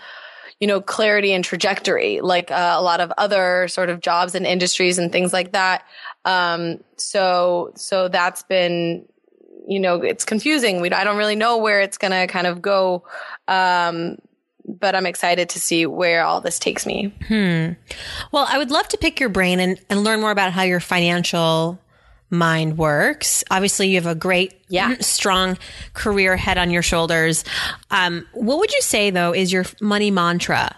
you 0.60 0.66
know, 0.66 0.80
clarity 0.82 1.32
and 1.32 1.42
trajectory, 1.42 2.20
like 2.20 2.50
uh, 2.50 2.74
a 2.76 2.82
lot 2.82 3.00
of 3.00 3.10
other 3.16 3.66
sort 3.68 3.88
of 3.88 4.00
jobs 4.00 4.34
and 4.34 4.46
industries 4.46 4.98
and 4.98 5.10
things 5.10 5.32
like 5.32 5.52
that. 5.52 5.84
Um, 6.26 6.84
so, 6.96 7.72
so 7.76 8.08
that's 8.08 8.42
been, 8.42 9.06
you 9.70 9.78
know, 9.78 10.02
it's 10.02 10.24
confusing. 10.24 10.80
We, 10.80 10.90
I 10.90 11.04
don't 11.04 11.16
really 11.16 11.36
know 11.36 11.58
where 11.58 11.80
it's 11.80 11.96
going 11.96 12.10
to 12.10 12.26
kind 12.26 12.48
of 12.48 12.60
go. 12.60 13.04
Um, 13.46 14.18
but 14.66 14.96
I'm 14.96 15.06
excited 15.06 15.48
to 15.50 15.60
see 15.60 15.86
where 15.86 16.24
all 16.24 16.40
this 16.40 16.58
takes 16.58 16.84
me. 16.84 17.14
Hmm. 17.28 17.72
Well, 18.32 18.46
I 18.48 18.58
would 18.58 18.72
love 18.72 18.88
to 18.88 18.98
pick 18.98 19.20
your 19.20 19.28
brain 19.28 19.60
and, 19.60 19.80
and 19.88 20.02
learn 20.02 20.20
more 20.20 20.32
about 20.32 20.52
how 20.52 20.62
your 20.62 20.80
financial 20.80 21.80
mind 22.30 22.78
works. 22.78 23.44
Obviously, 23.48 23.88
you 23.88 23.94
have 23.94 24.06
a 24.06 24.14
great, 24.14 24.54
yeah. 24.68 24.96
strong 25.00 25.56
career 25.94 26.36
head 26.36 26.58
on 26.58 26.70
your 26.70 26.82
shoulders. 26.82 27.44
Um, 27.92 28.26
what 28.32 28.58
would 28.58 28.72
you 28.72 28.82
say, 28.82 29.10
though, 29.10 29.32
is 29.32 29.52
your 29.52 29.64
money 29.80 30.10
mantra, 30.10 30.76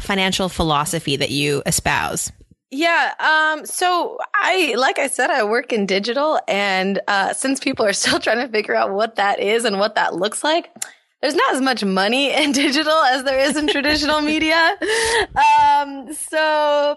financial 0.00 0.48
philosophy 0.48 1.14
that 1.16 1.30
you 1.30 1.62
espouse? 1.64 2.32
Yeah. 2.70 3.14
Um, 3.18 3.64
so 3.64 4.18
I, 4.34 4.74
like 4.76 4.98
I 4.98 5.06
said, 5.08 5.30
I 5.30 5.42
work 5.44 5.72
in 5.72 5.86
digital 5.86 6.38
and, 6.46 7.00
uh, 7.08 7.32
since 7.32 7.60
people 7.60 7.86
are 7.86 7.92
still 7.94 8.20
trying 8.20 8.44
to 8.44 8.48
figure 8.48 8.74
out 8.74 8.92
what 8.92 9.16
that 9.16 9.40
is 9.40 9.64
and 9.64 9.78
what 9.78 9.94
that 9.94 10.14
looks 10.14 10.44
like, 10.44 10.70
there's 11.22 11.34
not 11.34 11.54
as 11.54 11.60
much 11.60 11.82
money 11.84 12.32
in 12.32 12.52
digital 12.64 12.92
as 12.92 13.24
there 13.24 13.38
is 13.38 13.56
in 13.56 13.68
traditional 13.68 14.20
media. 14.20 14.76
Um, 15.70 16.12
so 16.14 16.96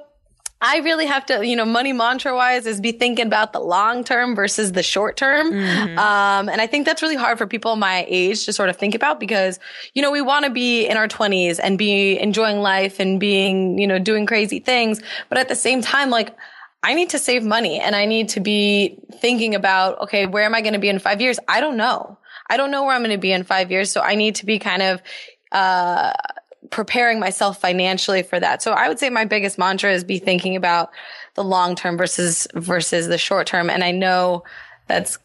I 0.64 0.78
really 0.78 1.08
have 1.08 1.26
to, 1.26 1.46
you 1.46 1.56
know, 1.56 1.66
money 1.66 1.92
mantra 1.92 2.36
wise 2.36 2.68
is 2.68 2.80
be 2.80 2.92
thinking 2.92 3.26
about 3.26 3.52
the 3.52 3.60
long 3.60 4.04
term 4.04 4.36
versus 4.36 4.74
the 4.74 4.84
short 4.84 5.18
term. 5.18 5.52
Mm-hmm. 5.52 5.98
Um, 5.98 6.50
and 6.50 6.62
I 6.62 6.68
think 6.68 6.86
that's 6.86 7.02
really 7.02 7.16
hard 7.16 7.40
for 7.40 7.48
people 7.48 7.76
my 7.76 8.06
age 8.08 8.46
to 8.46 8.54
sort 8.54 8.70
of 8.70 8.78
think 8.78 8.94
about 8.94 9.20
because, 9.20 9.60
you 9.96 10.04
know, 10.04 10.12
we 10.12 10.22
want 10.22 10.46
to 10.46 10.52
be 10.52 10.86
in 10.86 10.98
our 10.98 11.08
twenties 11.08 11.60
and 11.60 11.80
be 11.80 12.20
enjoying 12.20 12.60
life 12.60 13.00
and 13.00 13.20
being, 13.20 13.80
you 13.80 13.88
know, 13.88 13.98
doing 13.98 14.28
crazy 14.28 14.60
things. 14.60 15.02
But 15.30 15.40
at 15.40 15.50
the 15.50 15.56
same 15.56 15.82
time, 15.82 16.12
like, 16.12 16.36
I 16.84 16.94
need 16.94 17.10
to 17.10 17.20
save 17.20 17.44
money 17.44 17.80
and 17.80 17.96
I 17.96 18.06
need 18.06 18.30
to 18.30 18.40
be 18.40 19.00
thinking 19.20 19.56
about, 19.56 20.00
okay, 20.02 20.28
where 20.28 20.44
am 20.44 20.54
I 20.54 20.62
going 20.62 20.74
to 20.74 20.80
be 20.80 20.90
in 20.90 21.00
five 21.00 21.22
years? 21.22 21.40
I 21.48 21.60
don't 21.60 21.78
know. 21.78 22.20
I 22.50 22.58
don't 22.58 22.70
know 22.70 22.84
where 22.84 22.94
I'm 22.96 23.02
going 23.02 23.12
to 23.12 23.18
be 23.18 23.32
in 23.32 23.44
five 23.44 23.72
years. 23.72 23.92
So 23.92 24.02
I 24.02 24.16
need 24.16 24.36
to 24.36 24.46
be 24.46 24.60
kind 24.60 24.82
of, 24.82 25.02
uh, 25.52 26.14
preparing 26.70 27.20
myself 27.20 27.60
financially 27.60 28.24
for 28.24 28.40
that. 28.40 28.62
So 28.62 28.74
I 28.74 28.88
would 28.88 29.00
say 29.00 29.10
my 29.10 29.26
biggest 29.26 29.58
mantra 29.58 29.92
is 29.92 30.04
be 30.04 30.20
thinking 30.20 30.56
about 30.56 30.92
the 31.36 31.44
long 31.44 31.76
term 31.76 31.98
versus 31.98 32.48
versus 32.56 33.08
the 33.08 33.18
short 33.18 33.48
term. 33.48 33.70
And 33.70 33.84
I 33.84 33.92
know 33.92 34.44
that's 34.88 35.18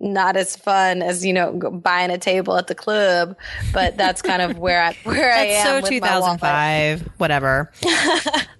not 0.00 0.36
as 0.36 0.56
fun 0.56 1.02
as 1.02 1.24
you 1.24 1.32
know 1.32 1.52
buying 1.52 2.10
a 2.10 2.18
table 2.18 2.56
at 2.56 2.66
the 2.66 2.74
club, 2.74 3.36
but 3.72 3.96
that's 3.96 4.22
kind 4.22 4.42
of 4.42 4.58
where 4.58 4.82
I 4.82 4.96
where 5.04 5.32
I 5.32 5.44
am. 5.44 5.82
So 5.82 5.88
2005, 5.88 7.08
whatever. 7.18 7.70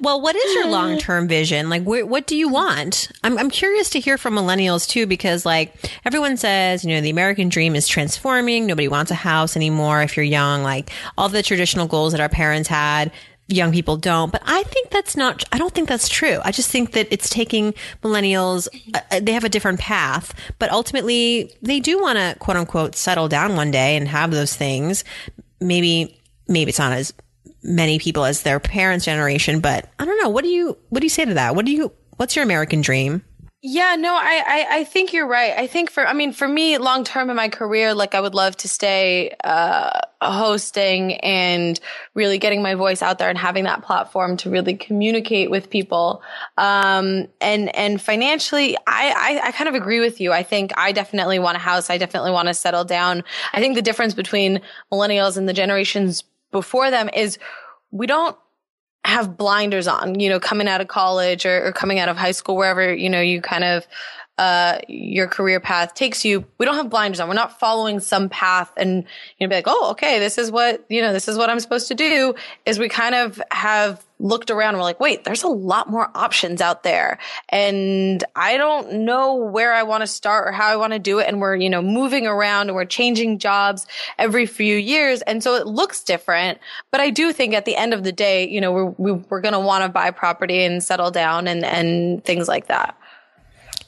well, 0.00 0.20
what 0.20 0.36
is 0.36 0.54
your 0.54 0.68
long 0.68 0.98
term 0.98 1.26
vision? 1.26 1.68
Like, 1.68 1.82
wh- 1.82 2.08
what 2.08 2.26
do 2.26 2.36
you 2.36 2.48
want? 2.48 3.10
I'm, 3.22 3.38
I'm 3.38 3.50
curious 3.50 3.90
to 3.90 4.00
hear 4.00 4.16
from 4.18 4.34
millennials 4.34 4.88
too, 4.88 5.06
because 5.06 5.44
like 5.44 5.74
everyone 6.04 6.36
says, 6.36 6.84
you 6.84 6.94
know, 6.94 7.00
the 7.00 7.10
American 7.10 7.48
dream 7.48 7.74
is 7.74 7.88
transforming. 7.88 8.66
Nobody 8.66 8.88
wants 8.88 9.10
a 9.10 9.16
house 9.16 9.56
anymore 9.56 10.02
if 10.02 10.16
you're 10.16 10.24
young. 10.24 10.62
Like 10.62 10.90
all 11.18 11.28
the 11.28 11.42
traditional 11.42 11.86
goals 11.86 12.12
that 12.12 12.20
our 12.20 12.28
parents 12.28 12.68
had, 12.68 13.10
young 13.48 13.72
people 13.72 13.96
don't. 13.96 14.30
But 14.30 14.42
I 14.44 14.62
think 14.62 14.90
that's 14.90 15.16
not, 15.16 15.44
I 15.52 15.58
don't 15.58 15.74
think 15.74 15.88
that's 15.88 16.08
true. 16.08 16.38
I 16.44 16.52
just 16.52 16.70
think 16.70 16.92
that 16.92 17.08
it's 17.10 17.28
taking 17.28 17.74
millennials, 18.02 18.68
uh, 18.94 19.00
uh 19.10 19.20
they 19.20 19.32
have 19.32 19.44
a 19.44 19.48
different 19.48 19.80
path, 19.80 20.34
but 20.58 20.70
ultimately 20.70 21.52
they 21.62 21.80
do 21.80 22.00
want 22.00 22.18
to 22.18 22.36
quote 22.38 22.56
unquote 22.56 22.94
settle 22.96 23.28
down 23.28 23.56
one 23.56 23.70
day 23.70 23.96
and 23.96 24.08
have 24.08 24.30
those 24.30 24.54
things. 24.54 25.04
Maybe, 25.60 26.20
maybe 26.48 26.68
it's 26.70 26.78
not 26.78 26.92
as 26.92 27.12
many 27.64 27.98
people 27.98 28.24
as 28.24 28.42
their 28.42 28.60
parents' 28.60 29.04
generation. 29.04 29.60
But 29.60 29.90
I 29.98 30.04
don't 30.04 30.22
know. 30.22 30.28
What 30.28 30.44
do 30.44 30.50
you 30.50 30.76
what 30.90 31.00
do 31.00 31.06
you 31.06 31.10
say 31.10 31.24
to 31.24 31.34
that? 31.34 31.56
What 31.56 31.66
do 31.66 31.72
you 31.72 31.92
what's 32.16 32.36
your 32.36 32.44
American 32.44 32.80
dream? 32.80 33.24
Yeah, 33.66 33.96
no, 33.96 34.14
I, 34.14 34.42
I, 34.46 34.66
I 34.80 34.84
think 34.84 35.14
you're 35.14 35.26
right. 35.26 35.54
I 35.56 35.66
think 35.66 35.90
for, 35.90 36.06
I 36.06 36.12
mean, 36.12 36.34
for 36.34 36.46
me, 36.46 36.76
long 36.76 37.02
term 37.02 37.30
in 37.30 37.36
my 37.36 37.48
career, 37.48 37.94
like 37.94 38.14
I 38.14 38.20
would 38.20 38.34
love 38.34 38.54
to 38.58 38.68
stay, 38.68 39.34
uh, 39.42 40.00
hosting 40.20 41.14
and 41.14 41.80
really 42.12 42.36
getting 42.36 42.60
my 42.60 42.74
voice 42.74 43.00
out 43.00 43.18
there 43.18 43.30
and 43.30 43.38
having 43.38 43.64
that 43.64 43.82
platform 43.82 44.36
to 44.38 44.50
really 44.50 44.74
communicate 44.76 45.50
with 45.50 45.70
people. 45.70 46.22
Um, 46.58 47.28
and, 47.40 47.74
and 47.74 48.02
financially, 48.02 48.76
I, 48.86 49.40
I, 49.42 49.48
I 49.48 49.52
kind 49.52 49.68
of 49.68 49.74
agree 49.74 50.00
with 50.00 50.20
you. 50.20 50.30
I 50.30 50.42
think 50.42 50.72
I 50.76 50.92
definitely 50.92 51.38
want 51.38 51.56
a 51.56 51.60
house. 51.60 51.88
I 51.88 51.96
definitely 51.96 52.32
want 52.32 52.48
to 52.48 52.54
settle 52.54 52.84
down. 52.84 53.24
I 53.54 53.60
think 53.60 53.76
the 53.76 53.82
difference 53.82 54.12
between 54.12 54.60
millennials 54.92 55.38
and 55.38 55.48
the 55.48 55.54
generations 55.54 56.22
before 56.54 56.88
them 56.88 57.10
is 57.12 57.36
we 57.90 58.06
don't 58.06 58.36
have 59.04 59.36
blinders 59.36 59.88
on, 59.88 60.20
you 60.20 60.28
know, 60.28 60.38
coming 60.38 60.68
out 60.68 60.80
of 60.80 60.86
college 60.86 61.44
or, 61.44 61.66
or, 61.66 61.72
coming 61.72 61.98
out 61.98 62.08
of 62.08 62.16
high 62.16 62.30
school, 62.30 62.56
wherever, 62.56 62.94
you 62.94 63.10
know, 63.10 63.20
you 63.20 63.40
kind 63.40 63.64
of 63.64 63.84
uh, 64.36 64.78
your 64.88 65.28
career 65.28 65.60
path 65.60 65.94
takes 65.94 66.24
you. 66.24 66.44
We 66.58 66.66
don't 66.66 66.74
have 66.74 66.90
blinders 66.90 67.20
on. 67.20 67.28
We're 67.28 67.34
not 67.34 67.60
following 67.60 68.00
some 68.00 68.28
path 68.28 68.72
and, 68.76 69.04
you 69.38 69.46
know, 69.46 69.48
be 69.48 69.54
like, 69.54 69.68
oh, 69.68 69.90
okay, 69.92 70.18
this 70.18 70.38
is 70.38 70.50
what, 70.50 70.84
you 70.88 71.02
know, 71.02 71.12
this 71.12 71.28
is 71.28 71.38
what 71.38 71.50
I'm 71.50 71.60
supposed 71.60 71.88
to 71.88 71.94
do. 71.94 72.34
Is 72.66 72.78
we 72.78 72.88
kind 72.88 73.14
of 73.14 73.40
have 73.52 74.04
looked 74.18 74.50
around 74.50 74.76
we're 74.76 74.82
like, 74.82 75.00
wait, 75.00 75.24
there's 75.24 75.42
a 75.42 75.48
lot 75.48 75.90
more 75.90 76.10
options 76.14 76.60
out 76.60 76.82
there. 76.82 77.18
And 77.48 78.24
I 78.34 78.56
don't 78.56 79.04
know 79.04 79.34
where 79.34 79.72
I 79.72 79.82
want 79.82 80.02
to 80.02 80.06
start 80.06 80.48
or 80.48 80.52
how 80.52 80.68
I 80.68 80.76
want 80.76 80.92
to 80.94 80.98
do 80.98 81.18
it. 81.18 81.28
And 81.28 81.40
we're, 81.40 81.56
you 81.56 81.70
know, 81.70 81.82
moving 81.82 82.26
around 82.26 82.68
and 82.68 82.76
we're 82.76 82.86
changing 82.86 83.38
jobs 83.38 83.86
every 84.18 84.46
few 84.46 84.76
years. 84.76 85.22
And 85.22 85.42
so 85.42 85.54
it 85.54 85.66
looks 85.66 86.02
different. 86.02 86.58
But 86.90 87.00
I 87.00 87.10
do 87.10 87.32
think 87.32 87.54
at 87.54 87.66
the 87.66 87.76
end 87.76 87.92
of 87.94 88.02
the 88.02 88.12
day, 88.12 88.48
you 88.48 88.60
know, 88.60 88.72
we're, 88.72 88.84
we, 88.84 89.10
are 89.10 89.14
we 89.14 89.24
are 89.30 89.40
going 89.40 89.52
to 89.52 89.60
want 89.60 89.84
to 89.84 89.88
buy 89.88 90.10
property 90.10 90.64
and 90.64 90.82
settle 90.82 91.10
down 91.10 91.46
and, 91.46 91.64
and 91.64 92.24
things 92.24 92.48
like 92.48 92.66
that. 92.66 92.98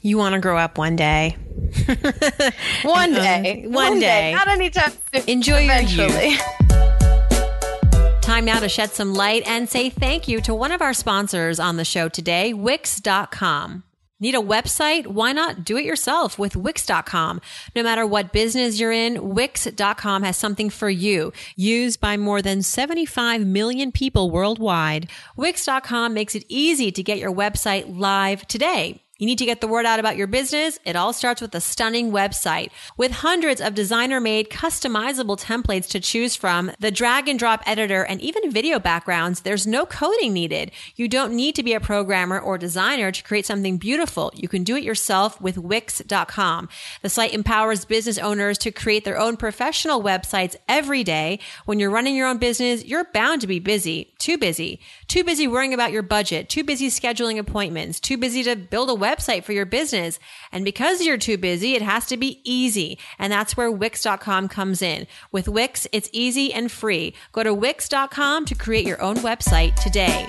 You 0.06 0.18
want 0.18 0.34
to 0.34 0.40
grow 0.40 0.56
up 0.56 0.78
one 0.78 0.94
day. 0.94 1.36
one 2.84 3.12
day. 3.12 3.64
Um, 3.66 3.72
one, 3.72 3.90
one 3.90 3.94
day. 3.94 4.30
day. 4.30 4.32
Not 4.34 4.46
anytime 4.46 4.92
soon. 5.12 5.22
Enjoy 5.26 5.64
eventually. 5.64 6.06
your 6.06 6.30
youth. 6.30 8.20
Time 8.20 8.44
now 8.44 8.60
to 8.60 8.68
shed 8.68 8.90
some 8.90 9.14
light 9.14 9.42
and 9.48 9.68
say 9.68 9.90
thank 9.90 10.28
you 10.28 10.40
to 10.42 10.54
one 10.54 10.70
of 10.70 10.80
our 10.80 10.94
sponsors 10.94 11.58
on 11.58 11.76
the 11.76 11.84
show 11.84 12.08
today, 12.08 12.54
Wix.com. 12.54 13.82
Need 14.20 14.36
a 14.36 14.38
website? 14.38 15.08
Why 15.08 15.32
not 15.32 15.64
do 15.64 15.76
it 15.76 15.84
yourself 15.84 16.38
with 16.38 16.54
Wix.com? 16.54 17.40
No 17.74 17.82
matter 17.82 18.06
what 18.06 18.32
business 18.32 18.78
you're 18.78 18.92
in, 18.92 19.34
Wix.com 19.34 20.22
has 20.22 20.36
something 20.36 20.70
for 20.70 20.88
you. 20.88 21.32
Used 21.56 22.00
by 22.00 22.16
more 22.16 22.42
than 22.42 22.62
75 22.62 23.44
million 23.44 23.90
people 23.90 24.30
worldwide, 24.30 25.10
Wix.com 25.36 26.14
makes 26.14 26.36
it 26.36 26.44
easy 26.48 26.92
to 26.92 27.02
get 27.02 27.18
your 27.18 27.32
website 27.32 27.98
live 27.98 28.46
today. 28.46 29.02
You 29.18 29.24
need 29.24 29.38
to 29.38 29.46
get 29.46 29.62
the 29.62 29.66
word 29.66 29.86
out 29.86 29.98
about 29.98 30.18
your 30.18 30.26
business. 30.26 30.78
It 30.84 30.94
all 30.94 31.14
starts 31.14 31.40
with 31.40 31.54
a 31.54 31.60
stunning 31.60 32.12
website. 32.12 32.68
With 32.98 33.12
hundreds 33.12 33.62
of 33.62 33.74
designer 33.74 34.20
made 34.20 34.50
customizable 34.50 35.40
templates 35.40 35.88
to 35.92 36.00
choose 36.00 36.36
from, 36.36 36.70
the 36.80 36.90
drag 36.90 37.26
and 37.26 37.38
drop 37.38 37.62
editor, 37.64 38.02
and 38.02 38.20
even 38.20 38.50
video 38.50 38.78
backgrounds, 38.78 39.40
there's 39.40 39.66
no 39.66 39.86
coding 39.86 40.34
needed. 40.34 40.70
You 40.96 41.08
don't 41.08 41.32
need 41.32 41.54
to 41.54 41.62
be 41.62 41.72
a 41.72 41.80
programmer 41.80 42.38
or 42.38 42.58
designer 42.58 43.10
to 43.10 43.22
create 43.22 43.46
something 43.46 43.78
beautiful. 43.78 44.32
You 44.34 44.48
can 44.48 44.64
do 44.64 44.76
it 44.76 44.84
yourself 44.84 45.40
with 45.40 45.56
Wix.com. 45.56 46.68
The 47.00 47.08
site 47.08 47.32
empowers 47.32 47.86
business 47.86 48.18
owners 48.18 48.58
to 48.58 48.70
create 48.70 49.06
their 49.06 49.18
own 49.18 49.38
professional 49.38 50.02
websites 50.02 50.56
every 50.68 51.04
day. 51.04 51.38
When 51.64 51.80
you're 51.80 51.88
running 51.88 52.16
your 52.16 52.28
own 52.28 52.36
business, 52.36 52.84
you're 52.84 53.08
bound 53.14 53.40
to 53.40 53.46
be 53.46 53.60
busy, 53.60 54.12
too 54.18 54.36
busy, 54.36 54.78
too 55.08 55.24
busy 55.24 55.48
worrying 55.48 55.72
about 55.72 55.92
your 55.92 56.02
budget, 56.02 56.50
too 56.50 56.64
busy 56.64 56.88
scheduling 56.88 57.38
appointments, 57.38 57.98
too 57.98 58.18
busy 58.18 58.42
to 58.42 58.56
build 58.56 58.90
a 58.90 58.92
website 58.92 59.05
for 59.14 59.52
your 59.52 59.66
business. 59.66 60.18
And 60.52 60.64
because 60.64 61.02
you're 61.02 61.18
too 61.18 61.38
busy, 61.38 61.74
it 61.74 61.82
has 61.82 62.06
to 62.06 62.16
be 62.16 62.40
easy. 62.44 62.98
And 63.18 63.32
that's 63.32 63.56
where 63.56 63.70
Wix.com 63.70 64.48
comes 64.48 64.82
in. 64.82 65.06
With 65.32 65.48
Wix, 65.48 65.86
it's 65.92 66.10
easy 66.12 66.52
and 66.52 66.70
free. 66.70 67.14
Go 67.32 67.42
to 67.42 67.54
Wix.com 67.54 68.44
to 68.46 68.54
create 68.54 68.86
your 68.86 69.00
own 69.00 69.16
website 69.16 69.74
today. 69.76 70.28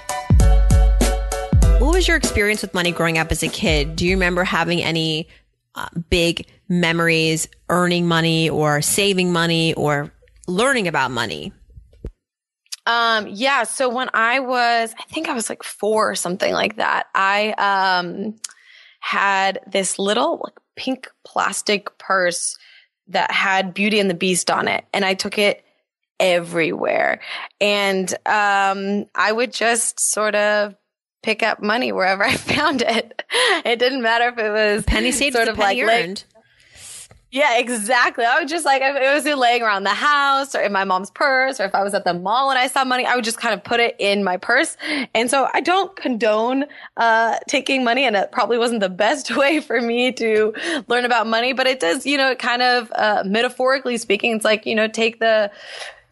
What 1.80 1.94
was 1.94 2.08
your 2.08 2.18
experience 2.18 2.62
with 2.62 2.74
money 2.74 2.92
growing 2.92 3.18
up 3.18 3.32
as 3.32 3.44
a 3.44 3.48
kid? 3.48 3.96
Do 3.96 4.06
you 4.06 4.16
remember 4.16 4.44
having 4.44 4.84
any 4.84 5.28
uh, 5.76 5.88
big 6.10 6.48
memories 6.70 7.48
earning 7.70 8.08
money 8.08 8.50
or 8.50 8.82
saving 8.82 9.32
money 9.32 9.74
or 9.74 10.12
learning 10.48 10.88
about 10.88 11.12
money? 11.12 11.54
Um, 12.88 13.28
yeah. 13.28 13.64
So 13.64 13.90
when 13.90 14.10
I 14.14 14.40
was, 14.40 14.96
I 14.98 15.04
think 15.14 15.28
I 15.28 15.34
was 15.34 15.50
like 15.50 15.62
four 15.62 16.10
or 16.10 16.16
something 16.16 16.54
like 16.54 16.78
that, 16.78 17.08
I, 17.14 17.52
um, 17.58 18.36
had 19.08 19.62
this 19.66 19.98
little 19.98 20.42
like, 20.44 20.58
pink 20.76 21.10
plastic 21.24 21.98
purse 21.98 22.58
that 23.08 23.32
had 23.32 23.74
Beauty 23.74 24.02
and 24.02 24.10
the 24.10 24.14
Beast 24.14 24.52
on 24.52 24.68
it, 24.68 24.84
and 24.94 25.06
I 25.06 25.14
took 25.14 25.38
it 25.38 25.64
everywhere. 26.20 27.22
And 27.62 28.12
um, 28.26 29.06
I 29.16 29.32
would 29.32 29.54
just 29.54 30.02
sort 30.02 30.36
of 30.36 30.76
pick 31.24 31.42
up 31.42 31.64
money 31.64 31.94
wherever 31.94 32.24
I 32.26 32.36
found 32.36 32.82
it. 32.82 33.24
It 33.64 33.80
didn't 33.80 34.02
matter 34.02 34.28
if 34.28 34.38
it 34.40 34.52
was 34.52 34.84
penny 34.84 35.14
saved, 35.14 35.38
sort 35.38 35.48
of 35.48 35.58
like 35.58 35.80
earned. 35.80 36.26
Yeah, 37.30 37.58
exactly. 37.58 38.24
I 38.24 38.42
was 38.42 38.50
just 38.50 38.64
like, 38.64 38.82
if 38.82 38.96
it 38.96 39.14
was 39.14 39.38
laying 39.38 39.62
around 39.62 39.84
the 39.84 39.90
house 39.90 40.56
or 40.56 40.62
in 40.62 40.72
my 40.72 40.86
mom's 40.86 41.12
purse, 41.12 41.60
or 41.60 41.66
if 41.66 41.76
I 41.76 41.84
was 41.84 41.94
at 41.94 42.06
the 42.06 42.14
mall 42.14 42.50
and 42.50 42.58
I 42.58 42.68
saw 42.68 42.86
money, 42.86 43.06
I 43.06 43.16
would 43.16 43.26
just 43.26 43.38
kind 43.38 43.54
of 43.54 43.66
put 43.66 43.82
it 43.82 43.98
in 44.00 44.24
my 44.24 44.38
purse. 44.38 44.78
And 45.14 45.30
so 45.30 45.50
I 45.54 45.60
don't 45.60 45.94
condone, 45.98 46.66
uh, 46.96 47.38
taking 47.50 47.84
money. 47.84 48.06
And 48.06 48.16
it 48.16 48.32
probably 48.32 48.58
wasn't 48.58 48.80
the 48.80 48.90
best 48.90 49.36
way 49.36 49.60
for 49.60 49.82
me 49.82 50.14
to 50.14 50.54
learn 50.88 51.04
about 51.04 51.28
money, 51.28 51.52
but 51.52 51.68
it 51.68 51.82
does, 51.82 52.06
you 52.06 52.18
know, 52.18 52.32
it 52.32 52.40
kind 52.40 52.62
of, 52.62 52.92
uh, 52.96 53.24
metaphorically 53.26 53.98
speaking, 53.98 54.34
it's 54.34 54.46
like, 54.46 54.66
you 54.66 54.76
know, 54.76 54.88
take 54.88 55.20
the, 55.20 55.52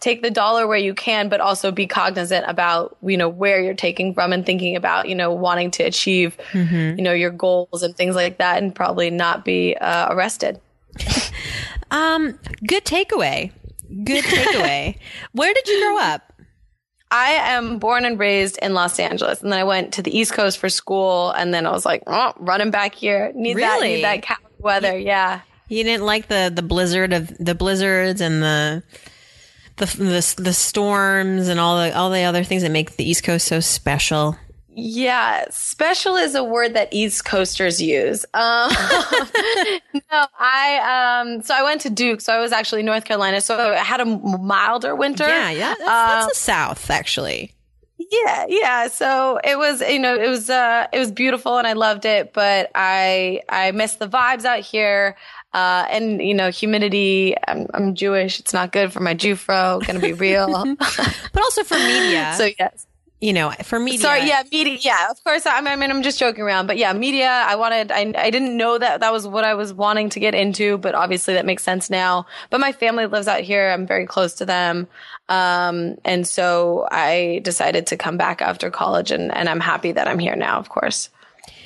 take 0.01 0.21
the 0.21 0.29
dollar 0.29 0.67
where 0.67 0.77
you 0.77 0.93
can, 0.93 1.29
but 1.29 1.39
also 1.39 1.71
be 1.71 1.87
cognizant 1.87 2.45
about, 2.49 2.97
you 3.01 3.15
know, 3.15 3.29
where 3.29 3.61
you're 3.61 3.73
taking 3.73 4.13
from 4.13 4.33
and 4.33 4.45
thinking 4.45 4.75
about, 4.75 5.07
you 5.07 5.15
know, 5.15 5.31
wanting 5.31 5.71
to 5.71 5.83
achieve, 5.83 6.37
mm-hmm. 6.51 6.97
you 6.97 7.03
know, 7.03 7.13
your 7.13 7.31
goals 7.31 7.83
and 7.83 7.95
things 7.95 8.15
like 8.15 8.37
that 8.37 8.61
and 8.61 8.75
probably 8.75 9.09
not 9.09 9.45
be 9.45 9.77
uh, 9.77 10.13
arrested. 10.13 10.59
Um, 11.91 12.39
good 12.67 12.85
takeaway. 12.85 13.51
Good 14.03 14.23
takeaway. 14.23 14.97
Where 15.31 15.53
did 15.53 15.67
you 15.67 15.79
grow 15.81 15.99
up? 15.99 16.33
I 17.11 17.31
am 17.31 17.77
born 17.79 18.03
and 18.03 18.19
raised 18.19 18.57
in 18.61 18.73
Los 18.73 18.99
Angeles, 18.99 19.41
and 19.41 19.51
then 19.51 19.59
I 19.59 19.63
went 19.63 19.93
to 19.93 20.01
the 20.01 20.15
East 20.17 20.33
Coast 20.33 20.57
for 20.57 20.69
school, 20.69 21.31
and 21.31 21.53
then 21.53 21.65
I 21.65 21.71
was 21.71 21.85
like, 21.85 22.03
oh, 22.07 22.33
running 22.37 22.71
back 22.71 22.95
here. 22.95 23.31
Need 23.35 23.55
really? 23.55 24.01
that, 24.01 24.15
need 24.15 24.23
that 24.23 24.39
weather. 24.59 24.97
Yeah. 24.97 25.41
You 25.67 25.83
didn't 25.83 26.05
like 26.05 26.27
the 26.27 26.51
the 26.53 26.61
blizzard 26.61 27.13
of 27.13 27.35
the 27.37 27.55
blizzards 27.55 28.21
and 28.21 28.41
the 28.41 28.83
the 29.77 29.85
the, 29.85 30.43
the 30.43 30.53
storms 30.53 31.47
and 31.47 31.59
all 31.59 31.77
the 31.77 31.95
all 31.95 32.09
the 32.09 32.23
other 32.23 32.43
things 32.43 32.61
that 32.63 32.71
make 32.71 32.97
the 32.97 33.09
East 33.09 33.23
Coast 33.23 33.47
so 33.47 33.59
special. 33.59 34.37
Yeah, 34.77 35.45
special 35.51 36.15
is 36.15 36.35
a 36.35 36.43
word 36.43 36.73
that 36.73 36.89
East 36.91 37.23
Coasters 37.23 37.81
use. 37.81 38.25
Um, 38.33 38.69
no, 39.93 40.25
I 40.37 41.21
um, 41.23 41.41
so 41.43 41.55
I 41.55 41.63
went 41.63 41.81
to 41.81 41.89
Duke, 41.89 42.19
so 42.19 42.33
I 42.33 42.39
was 42.39 42.51
actually 42.51 42.83
North 42.83 43.05
Carolina, 43.05 43.39
so 43.39 43.73
I 43.73 43.77
had 43.77 44.01
a 44.01 44.05
milder 44.05 44.93
winter. 44.95 45.25
Yeah, 45.25 45.49
yeah, 45.51 45.75
that's, 45.75 45.79
that's 45.79 46.25
uh, 46.25 46.27
the 46.27 46.35
South 46.35 46.89
actually. 46.89 47.53
Yeah, 47.97 48.45
yeah. 48.49 48.87
So 48.89 49.39
it 49.43 49.57
was, 49.57 49.81
you 49.81 49.99
know, 49.99 50.15
it 50.15 50.27
was, 50.27 50.49
uh, 50.49 50.87
it 50.91 50.99
was 50.99 51.11
beautiful 51.11 51.57
and 51.57 51.65
I 51.65 51.73
loved 51.73 52.05
it, 52.05 52.33
but 52.33 52.69
I, 52.75 53.41
I 53.49 53.71
missed 53.71 53.99
the 53.99 54.07
vibes 54.07 54.45
out 54.45 54.59
here. 54.59 55.15
Uh, 55.53 55.85
and 55.89 56.21
you 56.21 56.33
know, 56.33 56.51
humidity. 56.51 57.33
I'm, 57.47 57.67
I'm 57.73 57.95
Jewish. 57.95 58.41
It's 58.41 58.51
not 58.51 58.73
good 58.73 58.91
for 58.91 58.99
my 58.99 59.15
Jufro. 59.15 59.79
Going 59.87 59.97
to 59.97 60.05
be 60.05 60.11
real, 60.11 60.49
but 60.77 61.41
also 61.41 61.63
for 61.63 61.75
media. 61.75 62.33
So 62.37 62.49
yes, 62.59 62.85
you 63.25 63.33
know, 63.33 63.51
for 63.63 63.79
media. 63.79 63.99
Sorry, 63.99 64.27
yeah, 64.27 64.43
media. 64.51 64.77
Yeah, 64.79 65.09
of 65.09 65.23
course. 65.23 65.47
I, 65.47 65.57
I 65.57 65.75
mean, 65.75 65.89
I'm 65.89 66.03
just 66.03 66.19
joking 66.19 66.43
around, 66.43 66.67
but 66.67 66.77
yeah, 66.77 66.93
media. 66.93 67.27
I 67.27 67.55
wanted. 67.55 67.91
I 67.91 68.13
I 68.15 68.29
didn't 68.29 68.55
know 68.55 68.77
that 68.77 68.99
that 68.99 69.11
was 69.11 69.27
what 69.27 69.43
I 69.43 69.55
was 69.55 69.73
wanting 69.73 70.09
to 70.09 70.19
get 70.19 70.35
into, 70.35 70.77
but 70.77 70.93
obviously 70.93 71.33
that 71.33 71.45
makes 71.45 71.63
sense 71.63 71.89
now. 71.89 72.27
But 72.51 72.59
my 72.59 72.71
family 72.71 73.07
lives 73.07 73.27
out 73.27 73.41
here. 73.41 73.71
I'm 73.71 73.87
very 73.87 74.05
close 74.05 74.35
to 74.35 74.45
them, 74.45 74.87
um, 75.27 75.97
and 76.05 76.27
so 76.27 76.87
I 76.91 77.41
decided 77.43 77.87
to 77.87 77.97
come 77.97 78.17
back 78.17 78.43
after 78.43 78.69
college, 78.69 79.09
and 79.09 79.33
and 79.33 79.49
I'm 79.49 79.59
happy 79.59 79.91
that 79.91 80.07
I'm 80.07 80.19
here 80.19 80.35
now. 80.35 80.59
Of 80.59 80.69
course. 80.69 81.09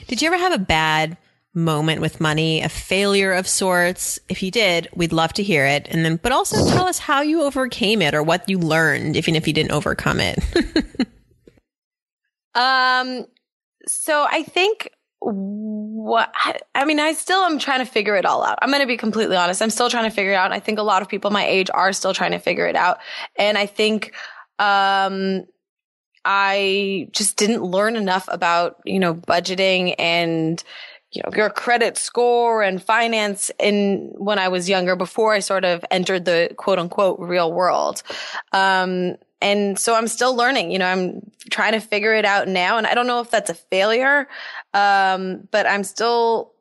Did 0.07 0.21
you 0.21 0.27
ever 0.27 0.37
have 0.37 0.53
a 0.53 0.57
bad 0.57 1.17
moment 1.53 1.99
with 1.99 2.21
money, 2.21 2.61
a 2.61 2.69
failure 2.69 3.33
of 3.33 3.47
sorts? 3.47 4.17
If 4.29 4.41
you 4.41 4.49
did, 4.49 4.87
we'd 4.95 5.11
love 5.11 5.33
to 5.33 5.43
hear 5.43 5.65
it. 5.65 5.87
And 5.91 6.05
then, 6.05 6.15
but 6.15 6.31
also 6.31 6.55
tell 6.69 6.87
us 6.87 6.99
how 6.99 7.21
you 7.21 7.43
overcame 7.43 8.01
it 8.01 8.15
or 8.15 8.23
what 8.23 8.47
you 8.47 8.59
learned, 8.59 9.17
even 9.17 9.35
if 9.35 9.45
you 9.45 9.53
didn't 9.53 9.71
overcome 9.71 10.19
it. 10.21 10.39
um, 12.55 13.25
so 13.87 14.25
I 14.29 14.43
think 14.43 14.89
what 15.21 16.33
I 16.75 16.85
mean, 16.85 16.99
I 16.99 17.13
still 17.13 17.39
am 17.39 17.59
trying 17.59 17.79
to 17.79 17.85
figure 17.85 18.15
it 18.15 18.25
all 18.25 18.43
out. 18.43 18.57
I'm 18.61 18.69
going 18.69 18.81
to 18.81 18.87
be 18.87 18.97
completely 18.97 19.35
honest. 19.35 19.61
I'm 19.61 19.69
still 19.69 19.89
trying 19.89 20.09
to 20.09 20.15
figure 20.15 20.31
it 20.31 20.35
out. 20.35 20.51
I 20.51 20.59
think 20.59 20.79
a 20.79 20.83
lot 20.83 21.01
of 21.01 21.09
people 21.09 21.29
my 21.31 21.45
age 21.45 21.69
are 21.73 21.91
still 21.93 22.13
trying 22.13 22.31
to 22.31 22.39
figure 22.39 22.67
it 22.67 22.75
out. 22.75 22.99
And 23.35 23.57
I 23.57 23.65
think, 23.65 24.13
um, 24.59 25.45
I 26.25 27.07
just 27.11 27.37
didn't 27.37 27.63
learn 27.63 27.95
enough 27.95 28.27
about, 28.29 28.81
you 28.85 28.99
know, 28.99 29.13
budgeting 29.13 29.95
and 29.97 30.63
you 31.11 31.23
know, 31.23 31.35
your 31.35 31.49
credit 31.49 31.97
score 31.97 32.61
and 32.61 32.81
finance 32.81 33.49
in 33.59 34.11
when 34.15 34.37
I 34.37 34.47
was 34.49 34.69
younger 34.69 34.95
before 34.95 35.33
I 35.33 35.39
sort 35.39 35.65
of 35.65 35.83
entered 35.89 36.25
the 36.25 36.53
quote 36.55 36.77
unquote 36.77 37.19
real 37.19 37.51
world. 37.51 38.03
Um, 38.51 39.15
and 39.41 39.79
so 39.79 39.95
I'm 39.95 40.07
still 40.07 40.35
learning, 40.35 40.71
you 40.71 40.79
know, 40.79 40.87
I'm 40.87 41.31
trying 41.49 41.73
to 41.73 41.79
figure 41.79 42.13
it 42.13 42.25
out 42.25 42.47
now. 42.47 42.77
And 42.77 42.85
I 42.85 42.93
don't 42.93 43.07
know 43.07 43.21
if 43.21 43.31
that's 43.31 43.49
a 43.49 43.53
failure. 43.53 44.27
Um, 44.73 45.47
but 45.51 45.65
I'm 45.65 45.83
still 45.83 46.51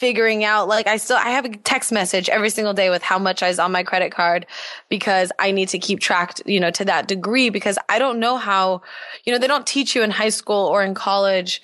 figuring 0.00 0.44
out 0.44 0.66
like 0.66 0.86
I 0.86 0.96
still 0.96 1.16
I 1.16 1.30
have 1.30 1.44
a 1.44 1.50
text 1.50 1.92
message 1.92 2.28
every 2.28 2.50
single 2.50 2.74
day 2.74 2.90
with 2.90 3.02
how 3.02 3.18
much 3.18 3.42
is 3.42 3.58
on 3.58 3.70
my 3.70 3.84
credit 3.84 4.12
card 4.12 4.44
because 4.88 5.30
I 5.38 5.52
need 5.52 5.68
to 5.68 5.78
keep 5.78 6.00
track 6.00 6.40
you 6.46 6.58
know 6.58 6.70
to 6.72 6.84
that 6.86 7.06
degree 7.06 7.48
because 7.48 7.78
I 7.88 7.98
don't 7.98 8.18
know 8.18 8.36
how 8.36 8.82
you 9.24 9.32
know 9.32 9.38
they 9.38 9.46
don't 9.46 9.66
teach 9.66 9.94
you 9.94 10.02
in 10.02 10.10
high 10.10 10.30
school 10.30 10.66
or 10.66 10.82
in 10.82 10.94
college 10.94 11.62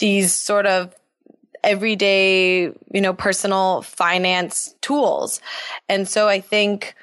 these 0.00 0.32
sort 0.32 0.66
of 0.66 0.94
everyday, 1.62 2.64
you 2.92 3.00
know, 3.00 3.14
personal 3.14 3.82
finance 3.82 4.74
tools. 4.80 5.40
And 5.88 6.08
so 6.08 6.28
I 6.28 6.40
think 6.40 6.94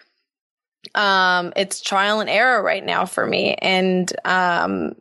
um, 0.95 1.53
it's 1.55 1.81
trial 1.81 2.19
and 2.19 2.29
error 2.29 2.61
right 2.61 2.85
now 2.85 3.05
for 3.05 3.25
me. 3.25 3.55
And 3.55 4.11
um, 4.25 4.95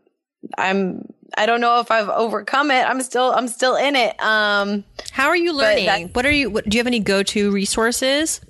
I'm 0.57 1.07
I 1.37 1.47
don't 1.47 1.61
know 1.61 1.81
if 1.81 1.91
I've 1.91 2.09
overcome 2.09 2.71
it. 2.71 2.83
I'm 2.85 3.03
still 3.03 3.33
I'm 3.33 3.49
still 3.49 3.77
in 3.77 3.97
it. 3.97 4.21
Um, 4.21 4.85
How 5.13 5.29
are 5.29 5.37
you 5.37 5.53
learning? 5.53 6.09
What 6.09 6.27
are 6.27 6.31
you? 6.31 6.51
What, 6.51 6.69
do 6.69 6.77
you 6.77 6.81
have 6.81 6.87
any 6.87 7.01
go 7.01 7.23
to 7.23 7.51
resources? 7.51 8.41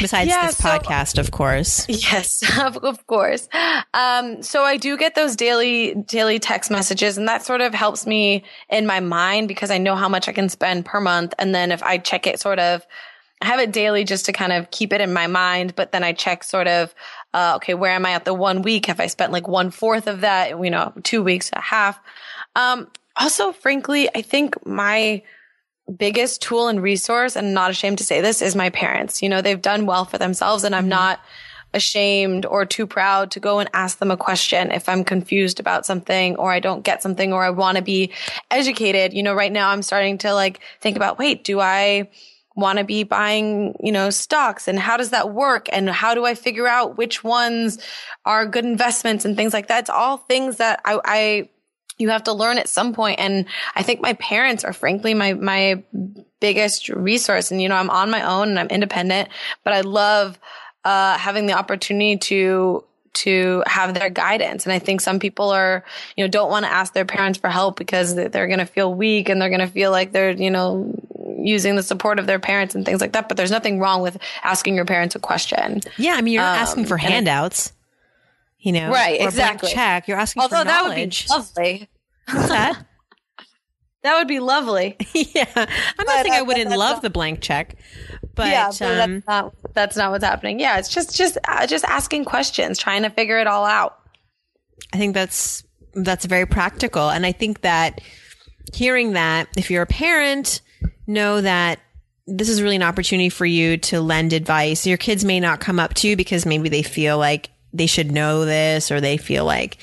Besides 0.00 0.28
yeah, 0.28 0.46
this 0.46 0.58
so, 0.58 0.68
podcast, 0.68 1.18
of 1.18 1.32
course. 1.32 1.86
Yes, 1.88 2.42
of 2.60 3.06
course. 3.06 3.48
Um, 3.94 4.42
so 4.42 4.62
I 4.62 4.76
do 4.76 4.96
get 4.96 5.14
those 5.14 5.36
daily, 5.36 5.94
daily 6.06 6.38
text 6.38 6.70
messages 6.70 7.18
and 7.18 7.28
that 7.28 7.44
sort 7.44 7.60
of 7.60 7.74
helps 7.74 8.06
me 8.06 8.44
in 8.70 8.86
my 8.86 9.00
mind 9.00 9.48
because 9.48 9.70
I 9.70 9.78
know 9.78 9.96
how 9.96 10.08
much 10.08 10.28
I 10.28 10.32
can 10.32 10.48
spend 10.48 10.84
per 10.84 11.00
month. 11.00 11.34
And 11.38 11.54
then 11.54 11.72
if 11.72 11.82
I 11.82 11.98
check 11.98 12.26
it 12.26 12.40
sort 12.40 12.58
of, 12.58 12.86
I 13.42 13.44
have 13.44 13.60
it 13.60 13.72
daily 13.72 14.04
just 14.04 14.24
to 14.26 14.32
kind 14.32 14.52
of 14.52 14.70
keep 14.70 14.92
it 14.92 15.00
in 15.00 15.12
my 15.12 15.26
mind, 15.26 15.74
but 15.76 15.92
then 15.92 16.02
I 16.02 16.12
check 16.12 16.44
sort 16.44 16.68
of, 16.68 16.94
uh, 17.34 17.54
okay, 17.56 17.74
where 17.74 17.92
am 17.92 18.06
I 18.06 18.12
at 18.12 18.24
the 18.24 18.34
one 18.34 18.62
week? 18.62 18.86
Have 18.86 19.00
I 19.00 19.08
spent 19.08 19.32
like 19.32 19.48
one 19.48 19.70
fourth 19.70 20.06
of 20.06 20.22
that? 20.22 20.50
You 20.50 20.70
know, 20.70 20.92
two 21.02 21.22
weeks, 21.22 21.50
a 21.52 21.60
half. 21.60 22.00
Um, 22.56 22.88
also, 23.16 23.52
frankly, 23.52 24.08
I 24.14 24.22
think 24.22 24.64
my, 24.64 25.22
biggest 25.96 26.42
tool 26.42 26.68
and 26.68 26.82
resource, 26.82 27.36
and 27.36 27.54
not 27.54 27.70
ashamed 27.70 27.98
to 27.98 28.04
say 28.04 28.20
this, 28.20 28.42
is 28.42 28.56
my 28.56 28.70
parents. 28.70 29.22
You 29.22 29.28
know, 29.28 29.42
they've 29.42 29.60
done 29.60 29.86
well 29.86 30.04
for 30.04 30.18
themselves, 30.18 30.64
and 30.64 30.74
I'm 30.74 30.84
mm-hmm. 30.84 30.90
not 30.90 31.20
ashamed 31.74 32.44
or 32.44 32.66
too 32.66 32.86
proud 32.86 33.30
to 33.30 33.40
go 33.40 33.58
and 33.58 33.68
ask 33.72 33.98
them 33.98 34.10
a 34.10 34.16
question 34.16 34.70
if 34.70 34.88
I'm 34.88 35.04
confused 35.04 35.58
about 35.58 35.86
something 35.86 36.36
or 36.36 36.52
I 36.52 36.60
don't 36.60 36.84
get 36.84 37.02
something 37.02 37.32
or 37.32 37.42
I 37.42 37.50
want 37.50 37.78
to 37.78 37.82
be 37.82 38.12
educated. 38.50 39.14
You 39.14 39.22
know, 39.22 39.32
right 39.32 39.50
now 39.50 39.70
I'm 39.70 39.82
starting 39.82 40.18
to 40.18 40.34
like 40.34 40.60
think 40.82 40.96
about, 40.96 41.18
wait, 41.18 41.44
do 41.44 41.60
I 41.60 42.10
want 42.54 42.78
to 42.78 42.84
be 42.84 43.02
buying, 43.02 43.76
you 43.80 43.92
know, 43.92 44.10
stocks 44.10 44.68
and 44.68 44.78
how 44.78 44.96
does 44.96 45.10
that 45.10 45.32
work? 45.32 45.68
And 45.72 45.88
how 45.88 46.14
do 46.14 46.24
I 46.24 46.34
figure 46.34 46.66
out 46.66 46.98
which 46.98 47.24
ones 47.24 47.78
are 48.24 48.46
good 48.46 48.64
investments 48.64 49.24
and 49.24 49.36
things 49.36 49.52
like 49.52 49.68
that? 49.68 49.80
It's 49.80 49.90
all 49.90 50.18
things 50.18 50.56
that 50.58 50.80
I, 50.84 51.00
I 51.04 51.48
you 51.98 52.08
have 52.10 52.24
to 52.24 52.32
learn 52.32 52.58
at 52.58 52.68
some 52.68 52.94
point. 52.94 53.20
And 53.20 53.46
I 53.74 53.82
think 53.82 54.00
my 54.00 54.14
parents 54.14 54.64
are 54.64 54.72
frankly 54.72 55.14
my, 55.14 55.34
my 55.34 55.82
biggest 56.40 56.88
resource. 56.88 57.50
And, 57.50 57.62
you 57.62 57.68
know, 57.68 57.76
I'm 57.76 57.90
on 57.90 58.10
my 58.10 58.22
own 58.22 58.48
and 58.48 58.58
I'm 58.58 58.68
independent, 58.68 59.28
but 59.64 59.72
I 59.72 59.82
love, 59.82 60.38
uh, 60.84 61.16
having 61.16 61.46
the 61.46 61.52
opportunity 61.52 62.16
to, 62.16 62.84
to 63.14 63.62
have 63.66 63.94
their 63.94 64.10
guidance. 64.10 64.64
And 64.64 64.72
I 64.72 64.78
think 64.78 65.00
some 65.00 65.18
people 65.18 65.50
are, 65.50 65.84
you 66.16 66.24
know, 66.24 66.28
don't 66.28 66.50
want 66.50 66.64
to 66.64 66.72
ask 66.72 66.92
their 66.92 67.04
parents 67.04 67.38
for 67.38 67.50
help 67.50 67.76
because 67.76 68.14
they're 68.14 68.46
going 68.46 68.58
to 68.58 68.66
feel 68.66 68.92
weak 68.92 69.28
and 69.28 69.40
they're 69.40 69.50
going 69.50 69.60
to 69.60 69.66
feel 69.66 69.90
like 69.90 70.12
they're, 70.12 70.30
you 70.30 70.50
know, 70.50 70.92
using 71.44 71.76
the 71.76 71.82
support 71.82 72.18
of 72.18 72.26
their 72.26 72.38
parents 72.38 72.74
and 72.74 72.84
things 72.84 73.00
like 73.00 73.12
that. 73.12 73.28
But 73.28 73.36
there's 73.36 73.50
nothing 73.50 73.78
wrong 73.78 74.02
with 74.02 74.18
asking 74.42 74.74
your 74.74 74.84
parents 74.84 75.14
a 75.14 75.18
question. 75.18 75.80
Yeah. 75.96 76.14
I 76.14 76.22
mean, 76.22 76.34
you're 76.34 76.42
um, 76.42 76.48
asking 76.48 76.86
for 76.86 76.96
handouts 76.96 77.72
you 78.62 78.70
know, 78.70 78.90
right? 78.90 79.20
exactly. 79.20 79.72
check. 79.72 80.06
You're 80.06 80.18
asking 80.18 80.42
Although 80.42 80.60
for 80.60 80.64
knowledge. 80.64 81.26
that 81.28 81.36
would 81.36 81.54
be 81.56 81.58
lovely. 81.58 81.88
What's 82.30 82.48
that? 82.48 82.86
that 84.02 84.18
would 84.18 84.28
be 84.28 84.38
lovely. 84.38 84.96
yeah, 85.14 85.44
I'm 85.56 85.66
but, 85.96 86.06
not 86.06 86.22
saying 86.22 86.32
uh, 86.32 86.38
I 86.38 86.42
wouldn't 86.42 86.70
love 86.70 86.96
not, 86.96 87.02
the 87.02 87.10
blank 87.10 87.40
check, 87.40 87.76
but, 88.34 88.48
yeah, 88.48 88.70
but 88.78 89.00
um, 89.00 89.14
that's 89.14 89.26
not 89.26 89.54
that's 89.74 89.96
not 89.96 90.10
what's 90.12 90.24
happening. 90.24 90.60
Yeah, 90.60 90.78
it's 90.78 90.88
just 90.88 91.16
just 91.16 91.38
uh, 91.48 91.66
just 91.66 91.84
asking 91.84 92.24
questions, 92.24 92.78
trying 92.78 93.02
to 93.02 93.10
figure 93.10 93.38
it 93.38 93.48
all 93.48 93.64
out. 93.64 93.98
I 94.92 94.96
think 94.96 95.14
that's 95.14 95.64
that's 95.94 96.24
very 96.24 96.46
practical, 96.46 97.10
and 97.10 97.26
I 97.26 97.32
think 97.32 97.62
that 97.62 98.00
hearing 98.72 99.14
that, 99.14 99.48
if 99.56 99.72
you're 99.72 99.82
a 99.82 99.86
parent, 99.86 100.60
know 101.06 101.40
that 101.40 101.80
this 102.26 102.48
is 102.48 102.62
really 102.62 102.76
an 102.76 102.82
opportunity 102.82 103.28
for 103.28 103.46
you 103.46 103.76
to 103.76 104.00
lend 104.00 104.32
advice. 104.32 104.86
Your 104.86 104.96
kids 104.96 105.24
may 105.24 105.40
not 105.40 105.60
come 105.60 105.80
up 105.80 105.94
to 105.94 106.08
you 106.08 106.16
because 106.16 106.46
maybe 106.46 106.68
they 106.68 106.82
feel 106.82 107.18
like 107.18 107.50
they 107.72 107.86
should 107.86 108.12
know 108.12 108.44
this 108.44 108.90
or 108.90 109.00
they 109.00 109.16
feel 109.16 109.44
like 109.44 109.78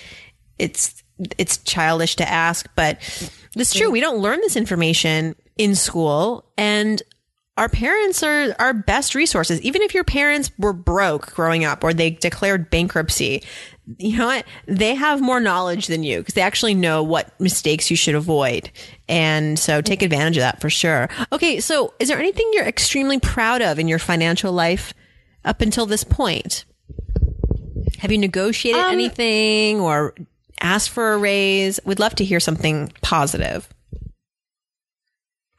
it's 0.58 1.04
it's 1.38 1.58
childish 1.58 2.16
to 2.18 2.30
ask, 2.30 2.68
but 2.76 2.98
it's 3.56 3.74
true. 3.74 3.92
We 3.92 4.00
don't 4.00 4.20
learn 4.20 4.40
this 4.40 4.56
information 4.56 5.36
in 5.58 5.76
school 5.76 6.46
and 6.58 7.02
our 7.60 7.68
parents 7.68 8.24
are 8.24 8.56
our 8.58 8.74
best 8.74 9.14
resources. 9.16 9.62
Even 9.62 9.82
if 9.82 9.94
your 9.94 10.06
parents 10.06 10.50
were 10.58 10.72
broke 10.72 11.36
growing 11.36 11.66
up 11.66 11.84
or 11.84 11.94
they 11.94 12.12
declared 12.12 12.70
bankruptcy, 12.70 13.44
you 13.98 14.18
know 14.18 14.28
what? 14.28 14.46
They 14.66 14.96
have 14.96 15.20
more 15.20 15.42
knowledge 15.42 15.88
than 15.88 16.04
you 16.04 16.20
because 16.20 16.36
they 16.36 16.42
actually 16.42 16.74
know 16.74 17.04
what 17.04 17.38
mistakes 17.38 17.92
you 17.92 17.98
should 17.98 18.16
avoid. 18.16 18.72
And 19.10 19.60
so 19.60 19.82
take 19.82 20.02
advantage 20.02 20.38
of 20.38 20.42
that 20.42 20.62
for 20.62 20.70
sure. 20.70 21.10
Okay. 21.34 21.60
So 21.60 21.94
is 22.00 22.08
there 22.08 22.18
anything 22.18 22.50
you're 22.54 22.66
extremely 22.66 23.20
proud 23.20 23.62
of 23.62 23.78
in 23.78 23.90
your 23.90 24.00
financial 24.00 24.54
life 24.54 24.94
up 25.44 25.60
until 25.60 25.86
this 25.86 26.06
point? 26.06 26.64
Have 27.98 28.12
you 28.12 28.18
negotiated 28.18 28.82
Um, 28.82 28.94
anything 28.94 29.82
or 29.82 30.16
asked 30.62 30.92
for 30.92 31.12
a 31.12 31.18
raise? 31.18 31.82
We'd 31.84 32.00
love 32.00 32.16
to 32.16 32.24
hear 32.24 32.40
something 32.40 32.94
positive. 33.02 33.68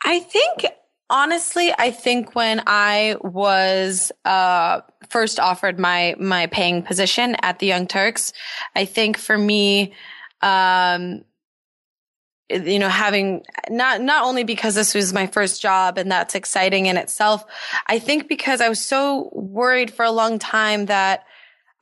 I 0.03 0.21
think 0.21 0.65
honestly, 1.11 1.75
I 1.77 1.91
think 1.91 2.35
when 2.35 2.63
I 2.67 3.17
was 3.21 4.13
uh, 4.25 4.81
first 5.11 5.39
offered 5.39 5.79
my 5.79 6.15
my 6.19 6.47
paying 6.47 6.83
position 6.83 7.37
at 7.43 7.59
the 7.59 7.67
Young 7.67 7.87
Turks, 7.87 8.33
I 8.75 8.85
think 8.87 9.19
for 9.19 9.37
me, 9.37 9.93
um, 10.41 11.25
you 12.49 12.79
know, 12.79 12.89
having 12.89 13.45
not 13.69 14.01
not 14.01 14.25
only 14.25 14.45
because 14.45 14.75
this 14.75 14.95
was 14.95 15.13
my 15.13 15.27
first 15.27 15.61
job 15.61 15.99
and 15.99 16.11
that's 16.11 16.35
exciting 16.35 16.87
in 16.87 16.97
itself, 16.97 17.45
I 17.89 17.99
think 17.99 18.29
because 18.29 18.61
I 18.61 18.69
was 18.69 18.81
so 18.81 19.31
worried 19.35 19.93
for 19.93 20.05
a 20.05 20.13
long 20.13 20.39
time 20.39 20.87
that 20.87 21.25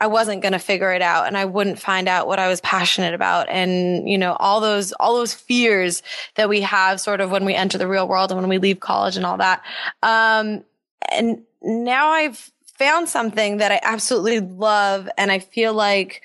I 0.00 0.06
wasn't 0.06 0.42
going 0.42 0.52
to 0.52 0.60
figure 0.60 0.92
it 0.92 1.02
out 1.02 1.26
and 1.26 1.36
I 1.36 1.44
wouldn't 1.44 1.80
find 1.80 2.08
out 2.08 2.28
what 2.28 2.38
I 2.38 2.48
was 2.48 2.60
passionate 2.60 3.14
about. 3.14 3.48
And, 3.48 4.08
you 4.08 4.16
know, 4.16 4.34
all 4.34 4.60
those, 4.60 4.92
all 4.92 5.16
those 5.16 5.34
fears 5.34 6.02
that 6.36 6.48
we 6.48 6.60
have 6.60 7.00
sort 7.00 7.20
of 7.20 7.30
when 7.30 7.44
we 7.44 7.54
enter 7.54 7.78
the 7.78 7.88
real 7.88 8.06
world 8.06 8.30
and 8.30 8.40
when 8.40 8.48
we 8.48 8.58
leave 8.58 8.78
college 8.78 9.16
and 9.16 9.26
all 9.26 9.38
that. 9.38 9.62
Um, 10.02 10.62
and 11.10 11.42
now 11.62 12.10
I've 12.10 12.50
found 12.76 13.08
something 13.08 13.56
that 13.56 13.72
I 13.72 13.80
absolutely 13.82 14.38
love. 14.38 15.08
And 15.18 15.32
I 15.32 15.40
feel 15.40 15.74
like 15.74 16.22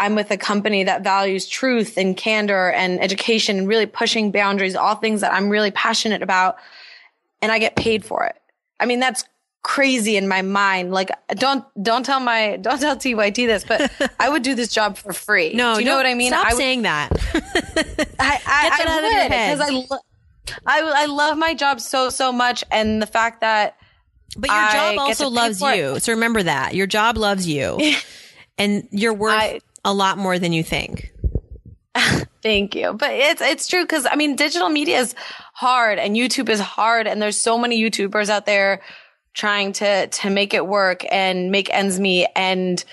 I'm 0.00 0.16
with 0.16 0.32
a 0.32 0.36
company 0.36 0.82
that 0.82 1.04
values 1.04 1.46
truth 1.46 1.96
and 1.96 2.16
candor 2.16 2.72
and 2.72 3.00
education 3.00 3.58
and 3.58 3.68
really 3.68 3.86
pushing 3.86 4.32
boundaries, 4.32 4.74
all 4.74 4.96
things 4.96 5.20
that 5.20 5.32
I'm 5.32 5.48
really 5.48 5.70
passionate 5.70 6.22
about. 6.22 6.56
And 7.40 7.52
I 7.52 7.60
get 7.60 7.76
paid 7.76 8.04
for 8.04 8.24
it. 8.24 8.36
I 8.80 8.86
mean, 8.86 8.98
that's 8.98 9.24
crazy 9.62 10.16
in 10.16 10.28
my 10.28 10.42
mind. 10.42 10.92
Like, 10.92 11.10
don't 11.30 11.64
don't 11.82 12.04
tell 12.04 12.20
my 12.20 12.56
don't 12.60 12.80
tell 12.80 12.96
TYT 12.96 13.34
this, 13.46 13.64
but 13.64 13.90
I 14.18 14.28
would 14.28 14.42
do 14.42 14.54
this 14.54 14.72
job 14.72 14.96
for 14.96 15.12
free. 15.12 15.54
No, 15.54 15.74
do 15.74 15.80
you 15.80 15.86
know 15.86 15.96
what 15.96 16.06
I 16.06 16.14
mean? 16.14 16.32
Stop 16.32 16.46
I 16.46 16.48
would, 16.50 16.58
saying 16.58 16.82
that. 16.82 17.10
I, 17.34 17.40
I, 17.40 17.88
Get 17.88 18.16
that 18.18 18.86
I 18.88 18.92
out 18.92 19.04
of 19.04 19.10
your 19.10 19.22
would 19.22 19.32
head. 19.32 19.58
because 19.58 19.68
I, 19.68 19.70
lo- 19.70 19.98
I 20.66 21.02
I 21.02 21.06
love 21.06 21.38
my 21.38 21.54
job 21.54 21.80
so 21.80 22.10
so 22.10 22.32
much, 22.32 22.64
and 22.70 23.00
the 23.00 23.06
fact 23.06 23.40
that 23.40 23.76
But 24.36 24.50
your 24.50 24.60
job 24.70 24.94
get 24.94 24.98
also 24.98 25.28
loves 25.30 25.60
you. 25.60 25.98
So 26.00 26.12
remember 26.12 26.42
that. 26.42 26.74
Your 26.74 26.86
job 26.86 27.16
loves 27.16 27.46
you. 27.46 27.78
and 28.58 28.86
you're 28.90 29.14
worth 29.14 29.32
I- 29.34 29.60
a 29.84 29.92
lot 29.94 30.18
more 30.18 30.38
than 30.38 30.52
you 30.52 30.62
think. 30.62 31.12
Thank 32.42 32.74
you. 32.74 32.92
But 32.94 33.12
it's 33.12 33.40
it's 33.40 33.68
true 33.68 33.82
because 33.84 34.06
I 34.10 34.16
mean 34.16 34.34
digital 34.34 34.68
media 34.68 34.98
is 34.98 35.14
hard 35.54 35.98
and 35.98 36.16
YouTube 36.16 36.48
is 36.48 36.58
hard 36.58 37.06
and 37.06 37.22
there's 37.22 37.40
so 37.40 37.56
many 37.56 37.80
YouTubers 37.80 38.28
out 38.30 38.46
there 38.46 38.80
trying 39.34 39.72
to 39.74 40.06
to 40.06 40.30
make 40.30 40.54
it 40.54 40.66
work 40.66 41.04
and 41.10 41.50
make 41.50 41.72
ends 41.72 41.98
meet 41.98 42.28
and 42.36 42.84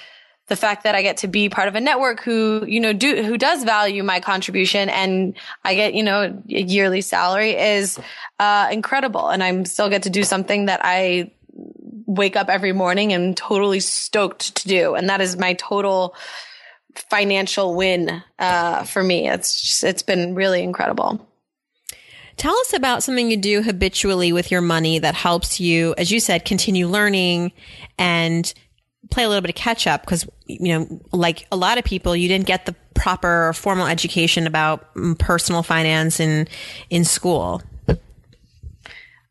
the 0.47 0.55
fact 0.55 0.83
that 0.83 0.95
I 0.95 1.03
get 1.03 1.17
to 1.17 1.27
be 1.27 1.47
part 1.47 1.67
of 1.67 1.75
a 1.75 1.79
network 1.79 2.21
who, 2.21 2.65
you 2.67 2.79
know, 2.79 2.91
do 2.91 3.21
who 3.23 3.37
does 3.37 3.63
value 3.63 4.03
my 4.03 4.19
contribution 4.19 4.89
and 4.89 5.35
I 5.63 5.75
get, 5.75 5.93
you 5.93 6.01
know, 6.03 6.41
a 6.49 6.61
yearly 6.61 7.01
salary 7.01 7.55
is 7.55 7.99
uh 8.39 8.67
incredible 8.71 9.29
and 9.29 9.43
I'm 9.43 9.65
still 9.65 9.89
get 9.89 10.03
to 10.03 10.09
do 10.09 10.23
something 10.23 10.65
that 10.65 10.81
I 10.83 11.31
wake 12.05 12.35
up 12.35 12.49
every 12.49 12.73
morning 12.73 13.13
and 13.13 13.37
totally 13.37 13.79
stoked 13.79 14.55
to 14.55 14.67
do 14.67 14.95
and 14.95 15.09
that 15.09 15.21
is 15.21 15.37
my 15.37 15.53
total 15.53 16.15
financial 17.09 17.75
win 17.75 18.23
uh, 18.39 18.83
for 18.83 19.03
me. 19.03 19.29
It's 19.29 19.61
just, 19.61 19.83
it's 19.83 20.03
been 20.03 20.35
really 20.35 20.63
incredible. 20.63 21.28
Tell 22.39 22.57
us 22.59 22.73
about 22.73 23.03
something 23.03 23.29
you 23.29 23.35
do 23.35 23.61
habitually 23.61 24.31
with 24.31 24.49
your 24.49 24.61
money 24.61 24.97
that 24.97 25.13
helps 25.13 25.59
you, 25.59 25.93
as 25.97 26.09
you 26.09 26.21
said, 26.21 26.45
continue 26.45 26.87
learning 26.87 27.51
and 27.97 28.51
play 29.11 29.25
a 29.25 29.27
little 29.27 29.41
bit 29.41 29.49
of 29.49 29.57
catch 29.57 29.85
up 29.85 30.03
because, 30.03 30.25
you 30.47 30.69
know, 30.69 31.01
like 31.11 31.45
a 31.51 31.57
lot 31.57 31.77
of 31.77 31.83
people, 31.83 32.15
you 32.15 32.29
didn't 32.29 32.47
get 32.47 32.65
the 32.65 32.73
proper 32.93 33.51
formal 33.51 33.87
education 33.87 34.47
about 34.47 34.95
mm, 34.95 35.19
personal 35.19 35.63
finance 35.63 36.21
in, 36.21 36.47
in 36.89 37.03
school. 37.03 37.61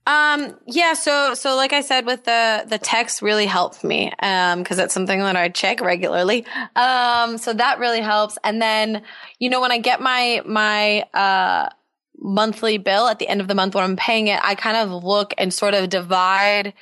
Um, 0.06 0.54
yeah. 0.66 0.92
So, 0.92 1.32
so 1.32 1.56
like 1.56 1.72
I 1.72 1.80
said, 1.80 2.04
with 2.04 2.24
the, 2.24 2.66
the 2.68 2.78
text 2.78 3.22
really 3.22 3.46
helped 3.46 3.84
me. 3.84 4.12
Um, 4.20 4.64
cause 4.64 4.78
it's 4.78 4.92
something 4.92 5.18
that 5.20 5.34
I 5.34 5.48
check 5.48 5.80
regularly. 5.80 6.44
Um, 6.76 7.38
so 7.38 7.54
that 7.54 7.78
really 7.78 8.02
helps. 8.02 8.36
And 8.44 8.60
then, 8.60 9.02
you 9.38 9.48
know, 9.48 9.62
when 9.62 9.72
I 9.72 9.78
get 9.78 10.02
my, 10.02 10.42
my, 10.44 11.04
uh, 11.14 11.70
monthly 12.20 12.78
bill 12.78 13.06
at 13.06 13.18
the 13.18 13.28
end 13.28 13.40
of 13.40 13.48
the 13.48 13.54
month 13.54 13.74
when 13.74 13.84
I'm 13.84 13.96
paying 13.96 14.28
it, 14.28 14.40
I 14.42 14.54
kind 14.54 14.76
of 14.76 15.04
look 15.04 15.34
and 15.38 15.52
sort 15.52 15.74
of 15.74 15.88
divide 15.88 16.74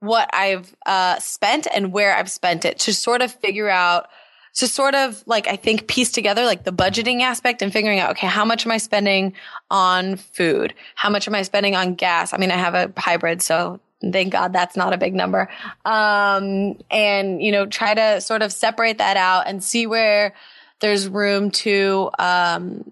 what 0.00 0.28
I've, 0.32 0.74
uh, 0.84 1.18
spent 1.18 1.66
and 1.74 1.92
where 1.92 2.16
I've 2.16 2.30
spent 2.30 2.64
it 2.64 2.78
to 2.80 2.94
sort 2.94 3.22
of 3.22 3.32
figure 3.32 3.68
out, 3.68 4.08
to 4.56 4.66
sort 4.66 4.94
of 4.94 5.22
like 5.26 5.46
I 5.46 5.56
think 5.56 5.86
piece 5.86 6.10
together 6.10 6.44
like 6.44 6.64
the 6.64 6.72
budgeting 6.72 7.20
aspect 7.20 7.62
and 7.62 7.72
figuring 7.72 8.00
out 8.00 8.12
okay 8.12 8.26
how 8.26 8.44
much 8.44 8.66
am 8.66 8.72
I 8.72 8.78
spending 8.78 9.34
on 9.70 10.16
food? 10.16 10.74
How 10.94 11.10
much 11.10 11.28
am 11.28 11.34
I 11.34 11.42
spending 11.42 11.76
on 11.76 11.94
gas? 11.94 12.32
I 12.32 12.38
mean 12.38 12.50
I 12.50 12.56
have 12.56 12.74
a 12.74 12.92
hybrid 12.96 13.42
so 13.42 13.80
thank 14.12 14.32
God 14.32 14.52
that's 14.52 14.76
not 14.76 14.92
a 14.92 14.98
big 14.98 15.14
number. 15.14 15.48
Um 15.84 16.78
and 16.90 17.42
you 17.42 17.52
know 17.52 17.66
try 17.66 17.94
to 17.94 18.20
sort 18.20 18.42
of 18.42 18.52
separate 18.52 18.98
that 18.98 19.16
out 19.16 19.46
and 19.46 19.62
see 19.62 19.86
where 19.86 20.34
there's 20.80 21.06
room 21.08 21.50
to 21.50 22.10
um 22.18 22.90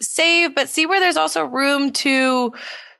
save 0.00 0.54
but 0.54 0.68
see 0.68 0.86
where 0.86 1.00
there's 1.00 1.16
also 1.16 1.44
room 1.44 1.90
to 1.92 2.52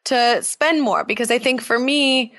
to 0.04 0.42
spend 0.42 0.82
more 0.82 1.04
because 1.04 1.30
I 1.30 1.38
think 1.38 1.60
for 1.60 1.78
me 1.78 2.34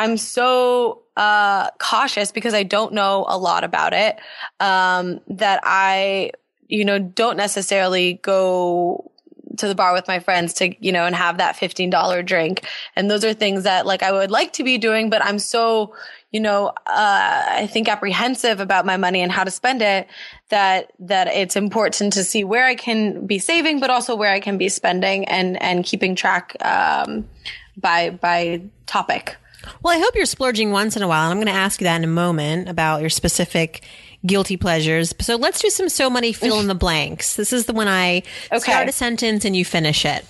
I'm 0.00 0.16
so 0.16 1.02
uh, 1.14 1.70
cautious 1.78 2.32
because 2.32 2.54
I 2.54 2.62
don't 2.62 2.94
know 2.94 3.26
a 3.28 3.36
lot 3.36 3.64
about 3.64 3.92
it. 3.92 4.18
Um, 4.58 5.20
that 5.28 5.60
I, 5.62 6.30
you 6.68 6.86
know, 6.86 6.98
don't 6.98 7.36
necessarily 7.36 8.14
go 8.22 9.10
to 9.58 9.68
the 9.68 9.74
bar 9.74 9.92
with 9.92 10.08
my 10.08 10.18
friends 10.18 10.54
to, 10.54 10.74
you 10.82 10.90
know, 10.90 11.04
and 11.04 11.14
have 11.14 11.36
that 11.36 11.56
$15 11.56 12.24
drink. 12.24 12.66
And 12.96 13.10
those 13.10 13.26
are 13.26 13.34
things 13.34 13.64
that 13.64 13.84
like 13.84 14.02
I 14.02 14.10
would 14.10 14.30
like 14.30 14.54
to 14.54 14.64
be 14.64 14.78
doing, 14.78 15.10
but 15.10 15.22
I'm 15.22 15.38
so, 15.38 15.94
you 16.32 16.40
know, 16.40 16.68
uh, 16.68 17.44
I 17.50 17.68
think 17.70 17.86
apprehensive 17.86 18.58
about 18.58 18.86
my 18.86 18.96
money 18.96 19.20
and 19.20 19.30
how 19.30 19.44
to 19.44 19.50
spend 19.50 19.82
it 19.82 20.08
that, 20.50 20.92
that 21.00 21.28
it's 21.28 21.56
important 21.56 22.12
to 22.12 22.22
see 22.24 22.44
where 22.44 22.64
I 22.64 22.74
can 22.74 23.26
be 23.26 23.38
saving, 23.38 23.80
but 23.80 23.90
also 23.90 24.14
where 24.14 24.30
I 24.32 24.40
can 24.40 24.58
be 24.58 24.68
spending 24.68 25.24
and, 25.24 25.60
and 25.62 25.84
keeping 25.84 26.14
track, 26.14 26.54
um, 26.64 27.28
by, 27.76 28.10
by 28.10 28.62
topic. 28.86 29.36
Well, 29.82 29.94
I 29.96 30.00
hope 30.00 30.14
you're 30.14 30.26
splurging 30.26 30.70
once 30.70 30.96
in 30.96 31.02
a 31.02 31.08
while. 31.08 31.24
And 31.24 31.32
I'm 31.32 31.36
going 31.38 31.54
to 31.54 31.60
ask 31.60 31.80
you 31.80 31.86
that 31.86 31.96
in 31.96 32.04
a 32.04 32.08
moment 32.08 32.68
about 32.68 33.00
your 33.00 33.10
specific 33.10 33.82
guilty 34.24 34.56
pleasures. 34.56 35.14
So 35.20 35.36
let's 35.36 35.60
do 35.60 35.70
some 35.70 35.88
so 35.88 36.10
money 36.10 36.32
fill 36.32 36.60
in 36.60 36.66
the 36.66 36.74
blanks. 36.86 37.36
This 37.36 37.52
is 37.52 37.66
the 37.66 37.72
one 37.72 37.88
I 37.88 38.22
Okay. 38.52 38.58
start 38.58 38.88
a 38.88 38.92
sentence 38.92 39.44
and 39.44 39.56
you 39.56 39.64
finish 39.64 40.04
it. 40.04 40.26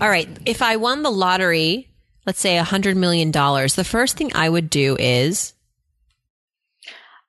All 0.00 0.08
right. 0.08 0.28
If 0.46 0.62
I 0.62 0.76
won 0.76 1.02
the 1.02 1.10
lottery, 1.10 1.88
let's 2.26 2.40
say 2.40 2.58
a 2.58 2.64
hundred 2.64 2.96
million 2.96 3.30
dollars, 3.30 3.74
the 3.74 3.84
first 3.84 4.16
thing 4.16 4.32
I 4.34 4.48
would 4.48 4.68
do 4.70 4.96
is 4.98 5.54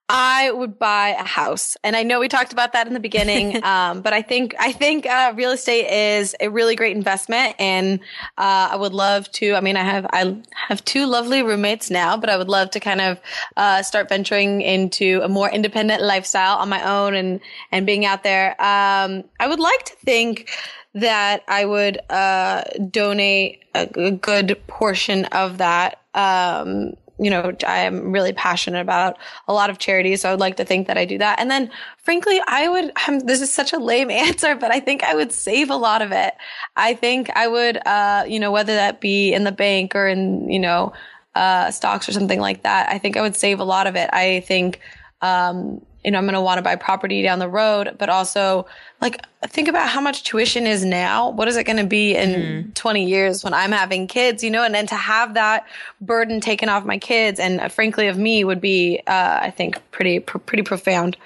I 0.09 0.51
would 0.51 0.77
buy 0.77 1.09
a 1.09 1.23
house. 1.23 1.77
And 1.83 1.95
I 1.95 2.03
know 2.03 2.19
we 2.19 2.27
talked 2.27 2.51
about 2.51 2.73
that 2.73 2.87
in 2.87 2.93
the 2.93 2.99
beginning. 2.99 3.63
um, 3.63 4.01
but 4.01 4.13
I 4.13 4.21
think, 4.21 4.53
I 4.59 4.71
think, 4.71 5.05
uh, 5.05 5.33
real 5.35 5.51
estate 5.51 5.87
is 5.87 6.35
a 6.39 6.49
really 6.49 6.75
great 6.75 6.95
investment. 6.95 7.55
And, 7.57 7.99
uh, 8.37 8.69
I 8.71 8.75
would 8.75 8.93
love 8.93 9.31
to, 9.33 9.55
I 9.55 9.61
mean, 9.61 9.77
I 9.77 9.83
have, 9.83 10.05
I 10.11 10.35
have 10.67 10.83
two 10.85 11.05
lovely 11.05 11.41
roommates 11.41 11.89
now, 11.89 12.17
but 12.17 12.29
I 12.29 12.37
would 12.37 12.49
love 12.49 12.69
to 12.71 12.79
kind 12.79 13.01
of, 13.01 13.19
uh, 13.55 13.81
start 13.81 14.09
venturing 14.09 14.61
into 14.61 15.21
a 15.23 15.29
more 15.29 15.49
independent 15.49 16.01
lifestyle 16.01 16.57
on 16.57 16.69
my 16.69 16.83
own 16.83 17.15
and, 17.15 17.39
and 17.71 17.85
being 17.85 18.05
out 18.05 18.23
there. 18.23 18.51
Um, 18.61 19.23
I 19.39 19.47
would 19.47 19.59
like 19.59 19.83
to 19.85 19.95
think, 19.95 20.49
that 20.95 21.43
I 21.47 21.65
would 21.65 21.97
uh, 22.11 22.63
donate 22.91 23.63
a, 23.73 23.89
a 23.99 24.11
good 24.11 24.61
portion 24.67 25.25
of 25.25 25.57
that 25.57 25.99
um, 26.13 26.93
you 27.19 27.29
know, 27.29 27.53
I 27.67 27.79
am 27.79 28.11
really 28.11 28.33
passionate 28.33 28.81
about 28.81 29.17
a 29.47 29.53
lot 29.53 29.69
of 29.69 29.77
charities. 29.77 30.21
So 30.21 30.29
I 30.29 30.33
would 30.33 30.39
like 30.39 30.57
to 30.57 30.65
think 30.65 30.87
that 30.87 30.97
I 30.97 31.05
do 31.05 31.17
that. 31.19 31.39
And 31.39 31.49
then 31.49 31.69
frankly, 31.97 32.41
I 32.47 32.67
would, 32.67 32.91
um, 33.07 33.19
this 33.19 33.41
is 33.41 33.53
such 33.53 33.73
a 33.73 33.77
lame 33.77 34.11
answer, 34.11 34.55
but 34.55 34.71
I 34.71 34.79
think 34.79 35.03
I 35.03 35.15
would 35.15 35.31
save 35.31 35.69
a 35.69 35.75
lot 35.75 36.01
of 36.01 36.11
it. 36.11 36.33
I 36.75 36.93
think 36.93 37.29
I 37.35 37.47
would, 37.47 37.77
uh, 37.85 38.25
you 38.27 38.39
know, 38.39 38.51
whether 38.51 38.73
that 38.73 39.01
be 39.01 39.33
in 39.33 39.43
the 39.43 39.51
bank 39.51 39.95
or 39.95 40.07
in, 40.07 40.49
you 40.49 40.59
know, 40.59 40.93
uh, 41.35 41.71
stocks 41.71 42.07
or 42.07 42.11
something 42.11 42.39
like 42.39 42.63
that, 42.63 42.89
I 42.89 42.97
think 42.97 43.17
I 43.17 43.21
would 43.21 43.35
save 43.35 43.59
a 43.59 43.63
lot 43.63 43.87
of 43.87 43.95
it. 43.95 44.09
I 44.13 44.41
think, 44.41 44.79
um, 45.21 45.83
you 46.03 46.11
know, 46.11 46.17
I'm 46.17 46.25
going 46.25 46.33
to 46.33 46.41
want 46.41 46.57
to 46.57 46.61
buy 46.61 46.75
property 46.75 47.21
down 47.21 47.39
the 47.39 47.47
road, 47.47 47.95
but 47.97 48.09
also 48.09 48.65
like 49.01 49.25
think 49.47 49.67
about 49.67 49.89
how 49.89 50.01
much 50.01 50.23
tuition 50.23 50.67
is 50.67 50.83
now. 50.83 51.29
What 51.29 51.47
is 51.47 51.55
it 51.55 51.65
going 51.65 51.77
to 51.77 51.85
be 51.85 52.15
in 52.15 52.29
mm. 52.29 52.73
20 52.73 53.05
years 53.05 53.43
when 53.43 53.53
I'm 53.53 53.71
having 53.71 54.07
kids, 54.07 54.43
you 54.43 54.51
know, 54.51 54.63
and 54.63 54.73
then 54.73 54.87
to 54.87 54.95
have 54.95 55.33
that 55.35 55.65
burden 56.01 56.41
taken 56.41 56.69
off 56.69 56.85
my 56.85 56.97
kids 56.97 57.39
and 57.39 57.59
uh, 57.59 57.67
frankly 57.69 58.07
of 58.07 58.17
me 58.17 58.43
would 58.43 58.61
be, 58.61 58.99
uh, 59.07 59.39
I 59.41 59.51
think 59.51 59.81
pretty, 59.91 60.19
pr- 60.19 60.39
pretty 60.39 60.63
profound. 60.63 61.17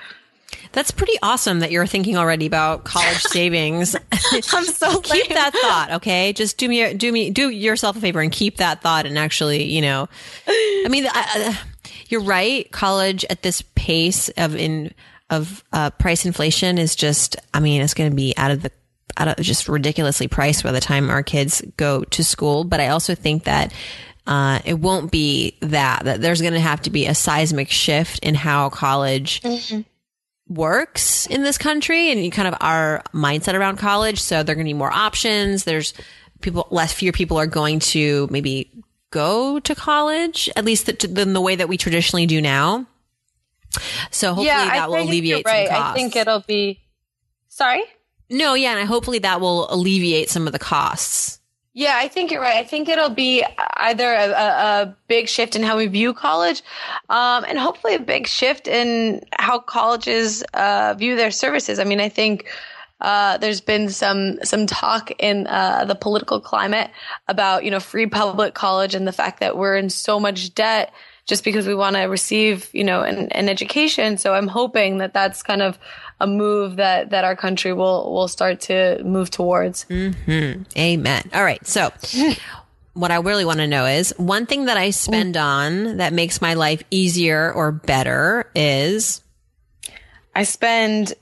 That's 0.72 0.92
pretty 0.92 1.14
awesome 1.24 1.60
that 1.60 1.72
you're 1.72 1.88
thinking 1.88 2.18
already 2.18 2.46
about 2.46 2.84
college 2.84 3.22
savings. 3.24 3.96
I'm 4.54 4.66
so 4.66 5.02
keep 5.02 5.30
that 5.30 5.54
thought, 5.54 5.92
okay? 5.94 6.34
Just 6.34 6.58
do 6.58 6.70
me, 6.70 6.94
do 6.94 7.12
me, 7.12 7.30
do 7.30 7.50
yourself 7.50 7.96
a 7.96 8.00
favor 8.00 8.22
and 8.22 8.32
keep 8.32 8.58
that 8.58 8.82
thought 8.82 9.06
and 9.06 9.18
actually, 9.18 9.64
you 9.64 9.82
know, 9.82 10.08
I 10.48 10.88
mean, 10.90 11.08
I, 11.10 11.60
you're 12.12 12.22
right. 12.22 12.70
College 12.72 13.26
at 13.30 13.44
this 13.44 13.62
pace 13.76 14.30
of 14.30 14.56
in 14.56 14.94
of 15.30 15.64
uh, 15.74 15.90
price 15.92 16.26
inflation 16.26 16.78
is 16.78 16.96
just, 16.96 17.36
I 17.54 17.60
mean, 17.60 17.82
it's 17.82 17.94
going 17.94 18.10
to 18.10 18.16
be 18.16 18.34
out 18.38 18.52
of 18.52 18.62
the 18.64 18.72
out 19.18 19.28
of 19.28 19.44
just 19.44 19.68
ridiculously 19.68 20.28
priced 20.28 20.64
by 20.64 20.72
the 20.72 20.80
time 20.80 21.10
our 21.10 21.24
kids 21.24 21.62
go 21.76 22.04
to 22.04 22.24
school. 22.24 22.64
But 22.64 22.80
I 22.80 22.90
also 22.90 23.16
think 23.16 23.46
that 23.46 23.74
uh, 24.26 24.60
it 24.66 24.76
won't 24.76 25.12
be 25.12 25.58
that 25.62 26.06
that 26.06 26.22
there's 26.22 26.42
going 26.42 26.54
to 26.54 26.60
have 26.60 26.82
to 26.84 26.90
be 26.90 27.06
a 27.08 27.16
seismic 27.16 27.70
shift 27.70 28.20
in 28.20 28.36
how 28.36 28.70
college. 28.70 29.42
Mm-hmm. 29.42 29.82
Works 30.50 31.26
in 31.26 31.44
this 31.44 31.58
country 31.58 32.10
and 32.10 32.32
kind 32.32 32.48
of 32.48 32.56
our 32.62 33.04
mindset 33.14 33.54
around 33.54 33.80
college. 33.80 34.22
So 34.22 34.44
there 34.44 34.54
are 34.54 34.56
going 34.56 34.66
to 34.66 34.70
be 34.70 34.74
more 34.74 34.90
options. 34.90 35.66
There's 35.66 35.94
people, 36.40 36.70
less, 36.72 36.94
fewer 36.94 37.12
people 37.12 37.38
are 37.38 37.48
going 37.48 37.80
to 37.80 38.30
maybe 38.32 38.72
go 39.12 39.60
to 39.60 39.76
college, 39.76 40.50
at 40.56 40.66
least 40.66 40.86
than 41.14 41.34
the 41.34 41.42
way 41.42 41.56
that 41.56 41.70
we 41.70 41.78
traditionally 41.78 42.26
do 42.26 42.42
now. 42.42 42.86
So 44.12 44.30
hopefully 44.30 44.48
yeah, 44.48 44.70
that 44.70 44.90
will 44.90 45.04
alleviate 45.04 45.46
right. 45.46 45.68
some 45.68 45.76
costs. 45.76 45.92
I 45.92 45.96
think 45.96 46.16
it'll 46.16 46.44
be. 46.48 46.80
Sorry. 47.48 47.84
No, 48.30 48.54
yeah, 48.54 48.78
and 48.78 48.88
hopefully 48.88 49.20
that 49.20 49.40
will 49.40 49.72
alleviate 49.74 50.30
some 50.30 50.48
of 50.48 50.54
the 50.54 50.60
costs. 50.60 51.40
Yeah, 51.74 51.94
I 51.96 52.08
think 52.08 52.32
you're 52.32 52.42
right. 52.42 52.58
I 52.58 52.64
think 52.64 52.90
it'll 52.90 53.12
be 53.12 53.46
either 53.76 54.12
a, 54.12 54.30
a, 54.30 54.82
a 54.82 54.96
big 55.08 55.30
shift 55.30 55.56
in 55.56 55.62
how 55.62 55.78
we 55.78 55.86
view 55.86 56.12
college, 56.12 56.64
um, 57.10 57.46
and 57.48 57.60
hopefully 57.60 57.94
a 57.94 58.00
big 58.00 58.28
shift 58.28 58.68
in 58.68 59.24
how 59.34 59.60
colleges 59.60 60.44
uh, 60.56 60.96
view 60.98 61.16
their 61.16 61.30
services. 61.30 61.78
I 61.78 61.84
mean, 61.84 62.00
I 62.00 62.10
think 62.10 62.48
uh, 63.00 63.38
there's 63.38 63.62
been 63.62 63.90
some 63.90 64.44
some 64.44 64.66
talk 64.66 65.12
in 65.20 65.46
uh, 65.48 65.86
the 65.86 65.96
political 65.96 66.40
climate 66.40 66.90
about 67.28 67.64
you 67.64 67.72
know 67.72 67.80
free 67.80 68.08
public 68.08 68.54
college 68.54 68.96
and 68.96 69.08
the 69.08 69.12
fact 69.12 69.40
that 69.40 69.58
we're 69.58 69.76
in 69.76 69.90
so 69.90 70.20
much 70.20 70.54
debt 70.56 70.92
just 71.26 71.44
because 71.44 71.68
we 71.68 71.76
want 71.76 71.96
to 71.96 72.04
receive 72.04 72.70
you 72.74 72.84
know 72.84 73.02
an, 73.02 73.32
an 73.32 73.50
education. 73.50 74.18
So 74.18 74.34
I'm 74.34 74.48
hoping 74.48 74.98
that 74.98 75.14
that's 75.14 75.44
kind 75.44 75.62
of 75.62 75.78
a 76.20 76.26
move 76.26 76.78
that 76.78 77.12
that 77.12 77.24
our 77.24 77.36
country 77.36 77.72
will 77.72 78.12
will 78.12 78.28
start 78.28 78.62
to 78.62 79.04
move 79.04 79.30
towards. 79.30 79.86
Mm-hmm. 79.86 80.64
Amen. 80.78 81.30
All 81.34 81.44
right, 81.44 81.66
so. 81.66 81.92
what 82.94 83.12
I 83.12 83.18
really 83.18 83.46
want 83.46 83.60
to 83.60 83.68
know 83.68 83.86
is 83.86 84.12
one 84.18 84.48
thing 84.48 84.66
that 84.66 84.76
I 84.76 84.90
spend 84.90 85.38
on 85.38 85.98
that 85.98 86.14
makes 86.14 86.42
my 86.42 86.56
life 86.56 86.82
easier 86.90 87.54
or 87.54 87.72
better 87.72 88.50
is 88.56 89.22
I 90.34 90.46
spend 90.46 91.14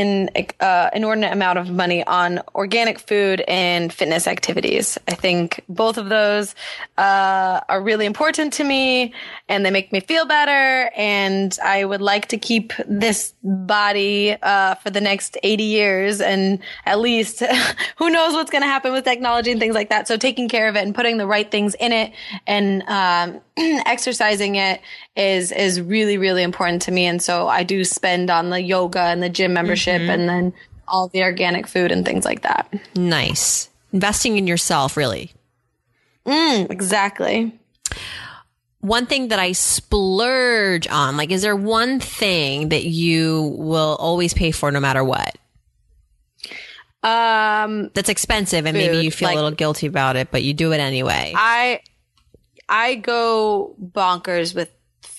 an 0.00 0.28
uh, 0.60 0.90
inordinate 0.94 1.32
amount 1.32 1.58
of 1.58 1.70
money 1.70 2.04
on 2.06 2.40
organic 2.54 2.98
food 2.98 3.42
and 3.46 3.92
fitness 3.92 4.26
activities. 4.26 4.98
I 5.06 5.14
think 5.14 5.62
both 5.68 5.98
of 5.98 6.08
those 6.08 6.54
uh, 6.96 7.60
are 7.68 7.82
really 7.82 8.06
important 8.06 8.54
to 8.54 8.64
me, 8.64 9.12
and 9.48 9.64
they 9.64 9.70
make 9.70 9.92
me 9.92 10.00
feel 10.00 10.24
better. 10.24 10.90
And 10.96 11.56
I 11.62 11.84
would 11.84 12.00
like 12.00 12.28
to 12.28 12.38
keep 12.38 12.72
this 12.86 13.34
body 13.42 14.36
uh, 14.42 14.76
for 14.76 14.90
the 14.90 15.00
next 15.00 15.36
eighty 15.42 15.64
years, 15.64 16.20
and 16.20 16.58
at 16.86 16.98
least 16.98 17.42
who 17.96 18.10
knows 18.10 18.32
what's 18.32 18.50
going 18.50 18.62
to 18.62 18.68
happen 18.68 18.92
with 18.92 19.04
technology 19.04 19.50
and 19.50 19.60
things 19.60 19.74
like 19.74 19.90
that. 19.90 20.08
So 20.08 20.16
taking 20.16 20.48
care 20.48 20.68
of 20.68 20.76
it 20.76 20.84
and 20.84 20.94
putting 20.94 21.18
the 21.18 21.26
right 21.26 21.50
things 21.50 21.74
in 21.74 21.92
it 21.92 22.12
and 22.46 22.82
um, 22.88 23.40
exercising 23.86 24.56
it 24.56 24.80
is 25.16 25.52
is 25.52 25.80
really 25.80 26.16
really 26.16 26.42
important 26.42 26.82
to 26.82 26.92
me. 26.92 27.06
And 27.06 27.20
so 27.20 27.48
I 27.48 27.64
do 27.64 27.84
spend 27.84 28.30
on 28.30 28.50
the 28.50 28.62
yoga 28.62 29.00
and 29.00 29.22
the 29.22 29.28
gym 29.28 29.52
membership. 29.52 29.88
Mm-hmm 29.88 29.89
mm-hmm. 29.98 30.10
and 30.10 30.28
then 30.28 30.52
all 30.86 31.08
the 31.08 31.22
organic 31.22 31.66
food 31.66 31.92
and 31.92 32.04
things 32.04 32.24
like 32.24 32.42
that. 32.42 32.72
Nice. 32.96 33.70
Investing 33.92 34.36
in 34.36 34.46
yourself, 34.46 34.96
really. 34.96 35.32
Mm, 36.26 36.70
exactly. 36.70 37.58
One 38.80 39.06
thing 39.06 39.28
that 39.28 39.38
I 39.38 39.52
splurge 39.52 40.88
on, 40.88 41.16
like, 41.16 41.30
is 41.30 41.42
there 41.42 41.56
one 41.56 42.00
thing 42.00 42.70
that 42.70 42.84
you 42.84 43.54
will 43.58 43.96
always 44.00 44.32
pay 44.32 44.50
for 44.50 44.70
no 44.70 44.80
matter 44.80 45.04
what? 45.04 45.36
Um, 47.02 47.90
that's 47.94 48.08
expensive 48.08 48.66
and 48.66 48.76
food, 48.76 48.90
maybe 48.90 49.04
you 49.04 49.10
feel 49.10 49.28
like, 49.28 49.34
a 49.34 49.36
little 49.36 49.56
guilty 49.56 49.86
about 49.86 50.16
it, 50.16 50.30
but 50.30 50.42
you 50.42 50.54
do 50.54 50.72
it 50.72 50.78
anyway. 50.78 51.32
I, 51.36 51.80
I 52.68 52.96
go 52.96 53.74
bonkers 53.80 54.54
with 54.54 54.70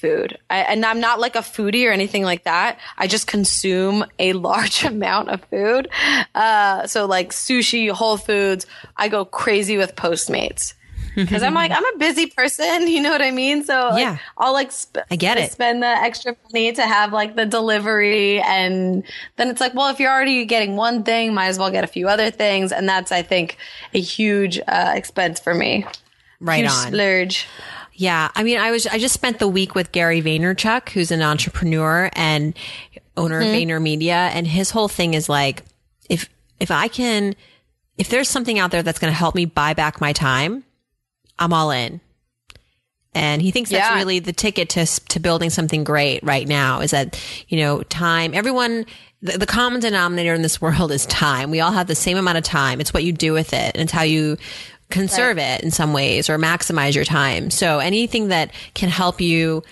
food. 0.01 0.37
I, 0.49 0.59
and 0.59 0.85
I'm 0.85 0.99
not 0.99 1.19
like 1.19 1.35
a 1.35 1.39
foodie 1.39 1.87
or 1.87 1.91
anything 1.91 2.23
like 2.23 2.43
that. 2.43 2.79
I 2.97 3.07
just 3.07 3.27
consume 3.27 4.03
a 4.19 4.33
large 4.49 4.83
amount 4.83 5.29
of 5.29 5.43
food. 5.45 5.89
Uh, 6.35 6.87
so 6.87 7.05
like 7.05 7.29
sushi, 7.29 7.89
Whole 7.91 8.17
Foods, 8.17 8.65
I 8.97 9.07
go 9.07 9.23
crazy 9.23 9.77
with 9.77 9.95
Postmates. 9.95 10.73
Cause 11.27 11.43
I'm 11.43 11.53
like, 11.53 11.71
I'm 11.71 11.83
a 11.93 11.97
busy 11.97 12.27
person. 12.27 12.87
You 12.91 13.01
know 13.01 13.11
what 13.11 13.21
I 13.21 13.31
mean? 13.31 13.63
So 13.63 13.89
like, 13.89 14.01
yeah, 14.01 14.17
I'll 14.37 14.53
like, 14.53 14.71
sp- 14.71 15.03
I 15.09 15.15
get 15.15 15.37
it. 15.37 15.51
Spend 15.51 15.81
the 15.83 15.87
extra 15.87 16.35
money 16.51 16.71
to 16.73 16.81
have 16.81 17.13
like 17.13 17.35
the 17.35 17.45
delivery. 17.45 18.41
And 18.41 19.03
then 19.37 19.49
it's 19.49 19.59
like, 19.61 19.73
well, 19.73 19.89
if 19.89 19.99
you're 19.99 20.11
already 20.11 20.45
getting 20.45 20.75
one 20.75 21.03
thing, 21.03 21.33
might 21.33 21.47
as 21.47 21.59
well 21.59 21.71
get 21.71 21.83
a 21.83 21.87
few 21.87 22.07
other 22.07 22.31
things. 22.31 22.71
And 22.71 22.87
that's, 22.87 23.11
I 23.11 23.21
think, 23.23 23.57
a 23.93 23.99
huge, 23.99 24.59
uh, 24.67 24.93
expense 24.95 25.39
for 25.39 25.53
me. 25.53 25.85
Right 26.39 26.59
huge 26.59 26.71
on. 26.71 26.87
Splurge. 26.87 27.47
Yeah. 28.01 28.31
I 28.33 28.41
mean, 28.41 28.57
I 28.57 28.71
was, 28.71 28.87
I 28.87 28.97
just 28.97 29.13
spent 29.13 29.37
the 29.37 29.47
week 29.47 29.75
with 29.75 29.91
Gary 29.91 30.23
Vaynerchuk, 30.23 30.89
who's 30.89 31.11
an 31.11 31.21
entrepreneur 31.21 32.09
and 32.13 32.57
owner 33.15 33.39
mm-hmm. 33.39 33.51
of 33.51 33.55
VaynerMedia. 33.55 34.09
And 34.09 34.47
his 34.47 34.71
whole 34.71 34.87
thing 34.87 35.13
is 35.13 35.29
like, 35.29 35.61
if, 36.09 36.27
if 36.59 36.71
I 36.71 36.87
can, 36.87 37.35
if 37.99 38.09
there's 38.09 38.27
something 38.27 38.57
out 38.57 38.71
there 38.71 38.81
that's 38.81 38.97
going 38.97 39.13
to 39.13 39.15
help 39.17 39.35
me 39.35 39.45
buy 39.45 39.75
back 39.75 40.01
my 40.01 40.13
time, 40.13 40.63
I'm 41.37 41.53
all 41.53 41.69
in. 41.69 42.01
And 43.13 43.39
he 43.39 43.51
thinks 43.51 43.69
that's 43.69 43.87
yeah. 43.87 43.95
really 43.95 44.17
the 44.17 44.33
ticket 44.33 44.69
to, 44.69 44.87
to 44.87 45.19
building 45.19 45.51
something 45.51 45.83
great 45.83 46.23
right 46.23 46.47
now 46.47 46.79
is 46.79 46.89
that, 46.89 47.21
you 47.49 47.59
know, 47.59 47.83
time, 47.83 48.33
everyone, 48.33 48.87
the, 49.21 49.37
the, 49.37 49.45
common 49.45 49.79
denominator 49.79 50.33
in 50.33 50.41
this 50.41 50.59
world 50.61 50.91
is 50.91 51.05
time. 51.05 51.51
We 51.51 51.59
all 51.59 51.71
have 51.71 51.85
the 51.85 51.93
same 51.93 52.17
amount 52.17 52.39
of 52.39 52.43
time. 52.45 52.81
It's 52.81 52.95
what 52.95 53.03
you 53.03 53.11
do 53.11 53.31
with 53.31 53.53
it. 53.53 53.75
And 53.75 53.83
it's 53.83 53.91
how 53.91 54.01
you 54.01 54.37
conserve 54.91 55.37
right. 55.37 55.59
it 55.59 55.63
in 55.63 55.71
some 55.71 55.93
ways 55.93 56.29
or 56.29 56.37
maximize 56.37 56.95
your 56.95 57.05
time. 57.05 57.49
So 57.49 57.79
anything 57.79 58.29
that 58.29 58.51
can 58.73 58.89
help 58.89 59.21
you, 59.21 59.63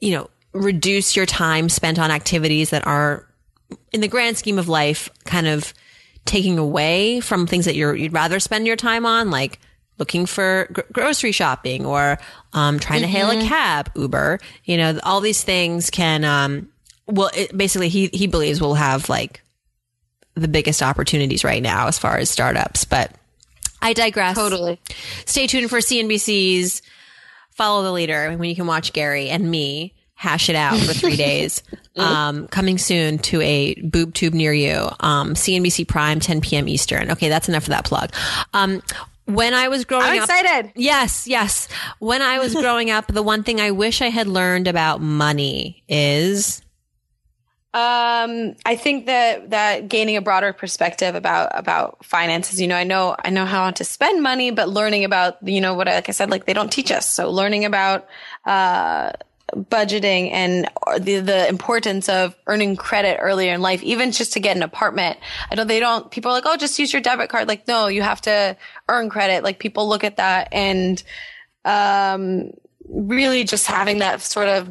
you 0.00 0.12
know, 0.12 0.30
reduce 0.52 1.16
your 1.16 1.26
time 1.26 1.68
spent 1.68 1.98
on 1.98 2.10
activities 2.10 2.70
that 2.70 2.86
are 2.86 3.26
in 3.92 4.00
the 4.00 4.08
grand 4.08 4.36
scheme 4.36 4.58
of 4.58 4.68
life 4.68 5.10
kind 5.24 5.46
of 5.46 5.72
taking 6.24 6.58
away 6.58 7.20
from 7.20 7.46
things 7.46 7.64
that 7.64 7.74
you 7.74 7.86
would 7.86 8.12
rather 8.12 8.40
spend 8.40 8.66
your 8.66 8.76
time 8.76 9.06
on, 9.06 9.30
like 9.30 9.60
looking 9.98 10.26
for 10.26 10.68
gr- 10.72 10.80
grocery 10.92 11.32
shopping 11.32 11.86
or 11.86 12.18
um, 12.52 12.78
trying 12.78 13.02
mm-hmm. 13.02 13.12
to 13.12 13.18
hail 13.18 13.30
a 13.30 13.34
mm-hmm. 13.34 13.48
cab, 13.48 13.90
Uber. 13.94 14.40
You 14.64 14.76
know, 14.76 14.98
all 15.02 15.20
these 15.20 15.42
things 15.42 15.90
can. 15.90 16.24
Um, 16.24 16.68
well, 17.06 17.30
it, 17.34 17.56
basically, 17.56 17.88
he 17.88 18.08
he 18.12 18.26
believes 18.26 18.60
we'll 18.60 18.74
have 18.74 19.08
like 19.08 19.42
the 20.34 20.48
biggest 20.48 20.82
opportunities 20.82 21.44
right 21.44 21.62
now 21.62 21.86
as 21.86 21.98
far 21.98 22.18
as 22.18 22.28
startups, 22.28 22.84
but 22.84 23.12
I 23.86 23.92
digress. 23.92 24.34
Totally. 24.36 24.80
Stay 25.26 25.46
tuned 25.46 25.70
for 25.70 25.78
CNBC's 25.78 26.82
Follow 27.50 27.84
the 27.84 27.92
Leader 27.92 28.32
when 28.36 28.48
you 28.50 28.56
can 28.56 28.66
watch 28.66 28.92
Gary 28.92 29.28
and 29.30 29.48
me 29.48 29.94
hash 30.14 30.48
it 30.48 30.56
out 30.56 30.76
for 30.78 30.92
three 30.92 31.14
days. 31.28 31.62
Um, 31.94 32.48
coming 32.48 32.78
soon 32.78 33.18
to 33.18 33.40
a 33.42 33.74
boob 33.80 34.12
tube 34.12 34.34
near 34.34 34.52
you. 34.52 34.88
Um, 34.98 35.34
CNBC 35.34 35.86
Prime, 35.86 36.18
10 36.18 36.40
p.m. 36.40 36.66
Eastern. 36.68 37.12
Okay, 37.12 37.28
that's 37.28 37.48
enough 37.48 37.62
of 37.62 37.68
that 37.68 37.84
plug. 37.84 38.12
Um, 38.52 38.82
when 39.26 39.54
I 39.54 39.68
was 39.68 39.84
growing 39.84 40.04
I'm 40.04 40.18
up, 40.18 40.28
excited. 40.28 40.72
Yes, 40.74 41.28
yes. 41.28 41.68
When 42.00 42.22
I 42.22 42.40
was 42.40 42.54
growing 42.56 42.90
up, 42.90 43.06
the 43.06 43.22
one 43.22 43.44
thing 43.44 43.60
I 43.60 43.70
wish 43.70 44.02
I 44.02 44.08
had 44.08 44.26
learned 44.26 44.66
about 44.66 45.00
money 45.00 45.84
is 45.88 46.60
Um, 47.76 48.56
I 48.64 48.74
think 48.74 49.04
that 49.04 49.50
that 49.50 49.88
gaining 49.88 50.16
a 50.16 50.22
broader 50.22 50.54
perspective 50.54 51.14
about 51.14 51.50
about 51.52 52.02
finances. 52.02 52.58
You 52.58 52.68
know, 52.68 52.74
I 52.74 52.84
know 52.84 53.14
I 53.22 53.28
know 53.28 53.44
how 53.44 53.70
to 53.70 53.84
spend 53.84 54.22
money, 54.22 54.50
but 54.50 54.70
learning 54.70 55.04
about 55.04 55.46
you 55.46 55.60
know 55.60 55.74
what 55.74 55.86
I 55.86 55.96
like 55.96 56.08
I 56.08 56.12
said, 56.12 56.30
like 56.30 56.46
they 56.46 56.54
don't 56.54 56.72
teach 56.72 56.90
us. 56.90 57.06
So 57.06 57.30
learning 57.30 57.66
about 57.66 58.08
uh, 58.46 59.12
budgeting 59.54 60.32
and 60.32 60.70
the 60.98 61.20
the 61.20 61.46
importance 61.50 62.08
of 62.08 62.34
earning 62.46 62.76
credit 62.76 63.18
earlier 63.20 63.52
in 63.52 63.60
life, 63.60 63.82
even 63.82 64.10
just 64.10 64.32
to 64.32 64.40
get 64.40 64.56
an 64.56 64.62
apartment. 64.62 65.18
I 65.50 65.54
know 65.54 65.64
they 65.64 65.78
don't. 65.78 66.10
People 66.10 66.30
are 66.30 66.34
like, 66.34 66.46
oh, 66.46 66.56
just 66.56 66.78
use 66.78 66.94
your 66.94 67.02
debit 67.02 67.28
card. 67.28 67.46
Like, 67.46 67.68
no, 67.68 67.88
you 67.88 68.00
have 68.00 68.22
to 68.22 68.56
earn 68.88 69.10
credit. 69.10 69.44
Like 69.44 69.58
people 69.58 69.86
look 69.86 70.02
at 70.02 70.16
that 70.16 70.48
and 70.50 71.02
um, 71.66 72.52
really 72.88 73.44
just 73.44 73.66
having 73.66 73.98
that 73.98 74.22
sort 74.22 74.48
of 74.48 74.66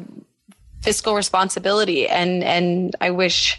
fiscal 0.86 1.16
responsibility 1.16 2.06
and 2.06 2.44
and 2.44 2.94
I 3.00 3.10
wish 3.10 3.58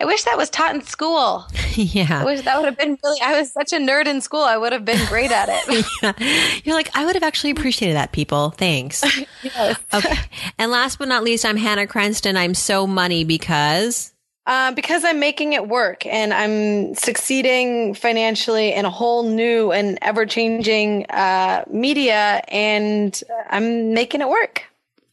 I 0.00 0.06
wish 0.06 0.24
that 0.24 0.38
was 0.38 0.48
taught 0.48 0.74
in 0.74 0.82
school. 0.82 1.46
Yeah. 1.76 2.20
I 2.22 2.24
wish 2.24 2.42
that 2.42 2.56
would 2.56 2.66
have 2.66 2.78
been 2.78 2.96
really 3.02 3.20
I 3.20 3.36
was 3.40 3.52
such 3.52 3.72
a 3.72 3.78
nerd 3.78 4.06
in 4.06 4.20
school. 4.20 4.42
I 4.42 4.56
would 4.56 4.72
have 4.72 4.84
been 4.84 5.04
great 5.08 5.32
at 5.32 5.48
it. 5.50 5.84
yeah. 6.02 6.60
You're 6.62 6.76
like, 6.76 6.88
I 6.96 7.04
would 7.04 7.16
have 7.16 7.24
actually 7.24 7.50
appreciated 7.50 7.96
that, 7.96 8.12
people. 8.12 8.50
Thanks. 8.50 9.02
yes. 9.42 9.80
Okay. 9.92 10.14
And 10.56 10.70
last 10.70 11.00
but 11.00 11.08
not 11.08 11.24
least, 11.24 11.44
I'm 11.44 11.56
Hannah 11.56 11.88
Cranston. 11.88 12.36
I'm 12.36 12.54
so 12.54 12.86
money 12.86 13.24
because 13.24 14.14
uh, 14.46 14.70
because 14.72 15.04
I'm 15.04 15.18
making 15.18 15.54
it 15.54 15.68
work 15.68 16.06
and 16.06 16.32
I'm 16.32 16.94
succeeding 16.94 17.94
financially 17.94 18.72
in 18.72 18.84
a 18.84 18.90
whole 18.90 19.24
new 19.24 19.72
and 19.72 19.98
ever 20.00 20.26
changing 20.26 21.06
uh, 21.06 21.64
media, 21.68 22.40
and 22.48 23.20
I'm 23.50 23.94
making 23.94 24.20
it 24.20 24.28
work. 24.28 24.64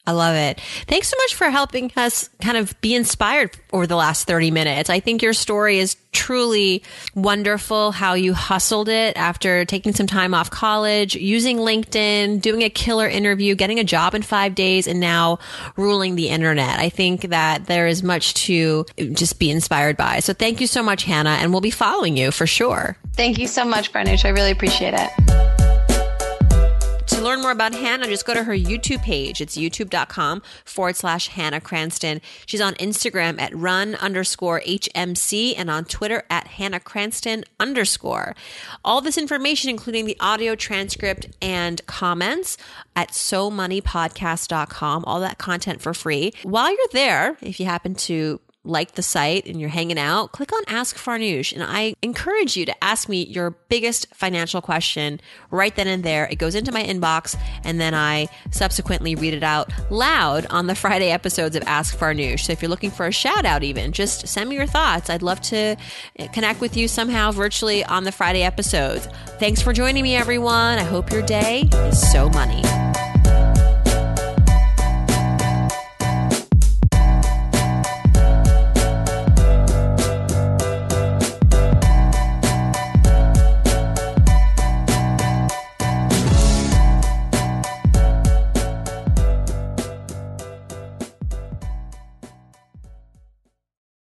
I 0.05 0.13
love 0.13 0.35
it. 0.35 0.59
Thanks 0.87 1.09
so 1.09 1.17
much 1.17 1.35
for 1.35 1.49
helping 1.51 1.91
us 1.95 2.29
kind 2.41 2.57
of 2.57 2.79
be 2.81 2.95
inspired 2.95 3.51
over 3.71 3.85
the 3.85 3.95
last 3.95 4.27
30 4.27 4.49
minutes. 4.49 4.89
I 4.89 4.99
think 4.99 5.21
your 5.21 5.33
story 5.33 5.77
is 5.77 5.95
truly 6.11 6.83
wonderful 7.13 7.91
how 7.91 8.15
you 8.15 8.33
hustled 8.33 8.89
it 8.89 9.15
after 9.15 9.63
taking 9.63 9.93
some 9.93 10.07
time 10.07 10.33
off 10.33 10.49
college, 10.49 11.15
using 11.15 11.57
LinkedIn, 11.57 12.41
doing 12.41 12.63
a 12.63 12.69
killer 12.69 13.07
interview, 13.07 13.53
getting 13.53 13.79
a 13.79 13.83
job 13.83 14.15
in 14.15 14.23
five 14.23 14.55
days, 14.55 14.87
and 14.87 14.99
now 14.99 15.37
ruling 15.77 16.15
the 16.15 16.29
internet. 16.29 16.79
I 16.79 16.89
think 16.89 17.29
that 17.29 17.67
there 17.67 17.85
is 17.85 18.01
much 18.01 18.33
to 18.45 18.85
just 19.13 19.37
be 19.37 19.51
inspired 19.51 19.97
by. 19.97 20.19
So 20.19 20.33
thank 20.33 20.61
you 20.61 20.67
so 20.67 20.81
much, 20.81 21.03
Hannah, 21.03 21.37
and 21.41 21.51
we'll 21.51 21.61
be 21.61 21.71
following 21.71 22.17
you 22.17 22.31
for 22.31 22.47
sure. 22.47 22.97
Thank 23.13 23.37
you 23.37 23.47
so 23.47 23.63
much, 23.63 23.93
Farnoosh. 23.93 24.25
I 24.25 24.29
really 24.29 24.51
appreciate 24.51 24.95
it 24.95 25.60
to 27.11 27.21
learn 27.21 27.41
more 27.41 27.51
about 27.51 27.73
Hannah, 27.73 28.07
just 28.07 28.25
go 28.25 28.33
to 28.33 28.43
her 28.43 28.53
YouTube 28.53 29.01
page. 29.03 29.41
It's 29.41 29.57
youtube.com 29.57 30.41
forward 30.65 30.95
slash 30.95 31.27
Hannah 31.29 31.61
Cranston. 31.61 32.21
She's 32.45 32.61
on 32.61 32.73
Instagram 32.75 33.39
at 33.39 33.55
run 33.55 33.95
underscore 33.95 34.61
HMC 34.61 35.55
and 35.57 35.69
on 35.69 35.85
Twitter 35.85 36.23
at 36.29 36.47
Hannah 36.47 36.79
Cranston 36.79 37.43
underscore. 37.59 38.35
All 38.85 39.01
this 39.01 39.17
information, 39.17 39.69
including 39.69 40.05
the 40.05 40.17
audio 40.19 40.55
transcript 40.55 41.27
and 41.41 41.85
comments 41.87 42.57
at 42.95 43.09
somoneypodcast.com. 43.09 45.03
All 45.05 45.19
that 45.19 45.37
content 45.37 45.81
for 45.81 45.93
free. 45.93 46.33
While 46.43 46.69
you're 46.71 46.79
there, 46.91 47.37
if 47.41 47.59
you 47.59 47.65
happen 47.65 47.95
to 47.95 48.39
like 48.63 48.93
the 48.93 49.01
site 49.01 49.47
and 49.47 49.59
you're 49.59 49.69
hanging 49.69 49.97
out, 49.97 50.31
click 50.31 50.53
on 50.53 50.61
Ask 50.67 50.95
Farnoosh. 50.95 51.51
And 51.51 51.63
I 51.63 51.95
encourage 52.01 52.55
you 52.55 52.65
to 52.65 52.83
ask 52.83 53.09
me 53.09 53.25
your 53.25 53.51
biggest 53.69 54.13
financial 54.13 54.61
question 54.61 55.19
right 55.49 55.75
then 55.75 55.87
and 55.87 56.03
there. 56.03 56.27
It 56.27 56.35
goes 56.35 56.53
into 56.53 56.71
my 56.71 56.83
inbox 56.83 57.35
and 57.63 57.81
then 57.81 57.93
I 57.93 58.27
subsequently 58.51 59.15
read 59.15 59.33
it 59.33 59.43
out 59.43 59.71
loud 59.89 60.45
on 60.47 60.67
the 60.67 60.75
Friday 60.75 61.09
episodes 61.09 61.55
of 61.55 61.63
Ask 61.65 61.97
Farnoosh. 61.97 62.41
So 62.41 62.53
if 62.53 62.61
you're 62.61 62.69
looking 62.69 62.91
for 62.91 63.07
a 63.07 63.11
shout 63.11 63.45
out, 63.45 63.63
even 63.63 63.91
just 63.91 64.27
send 64.27 64.49
me 64.49 64.55
your 64.55 64.67
thoughts. 64.67 65.09
I'd 65.09 65.23
love 65.23 65.41
to 65.41 65.75
connect 66.31 66.61
with 66.61 66.77
you 66.77 66.87
somehow 66.87 67.31
virtually 67.31 67.83
on 67.83 68.03
the 68.03 68.11
Friday 68.11 68.43
episodes. 68.43 69.07
Thanks 69.39 69.61
for 69.61 69.73
joining 69.73 70.03
me, 70.03 70.15
everyone. 70.15 70.77
I 70.77 70.83
hope 70.83 71.11
your 71.11 71.25
day 71.25 71.61
is 71.61 72.11
so 72.11 72.29
money. 72.29 72.61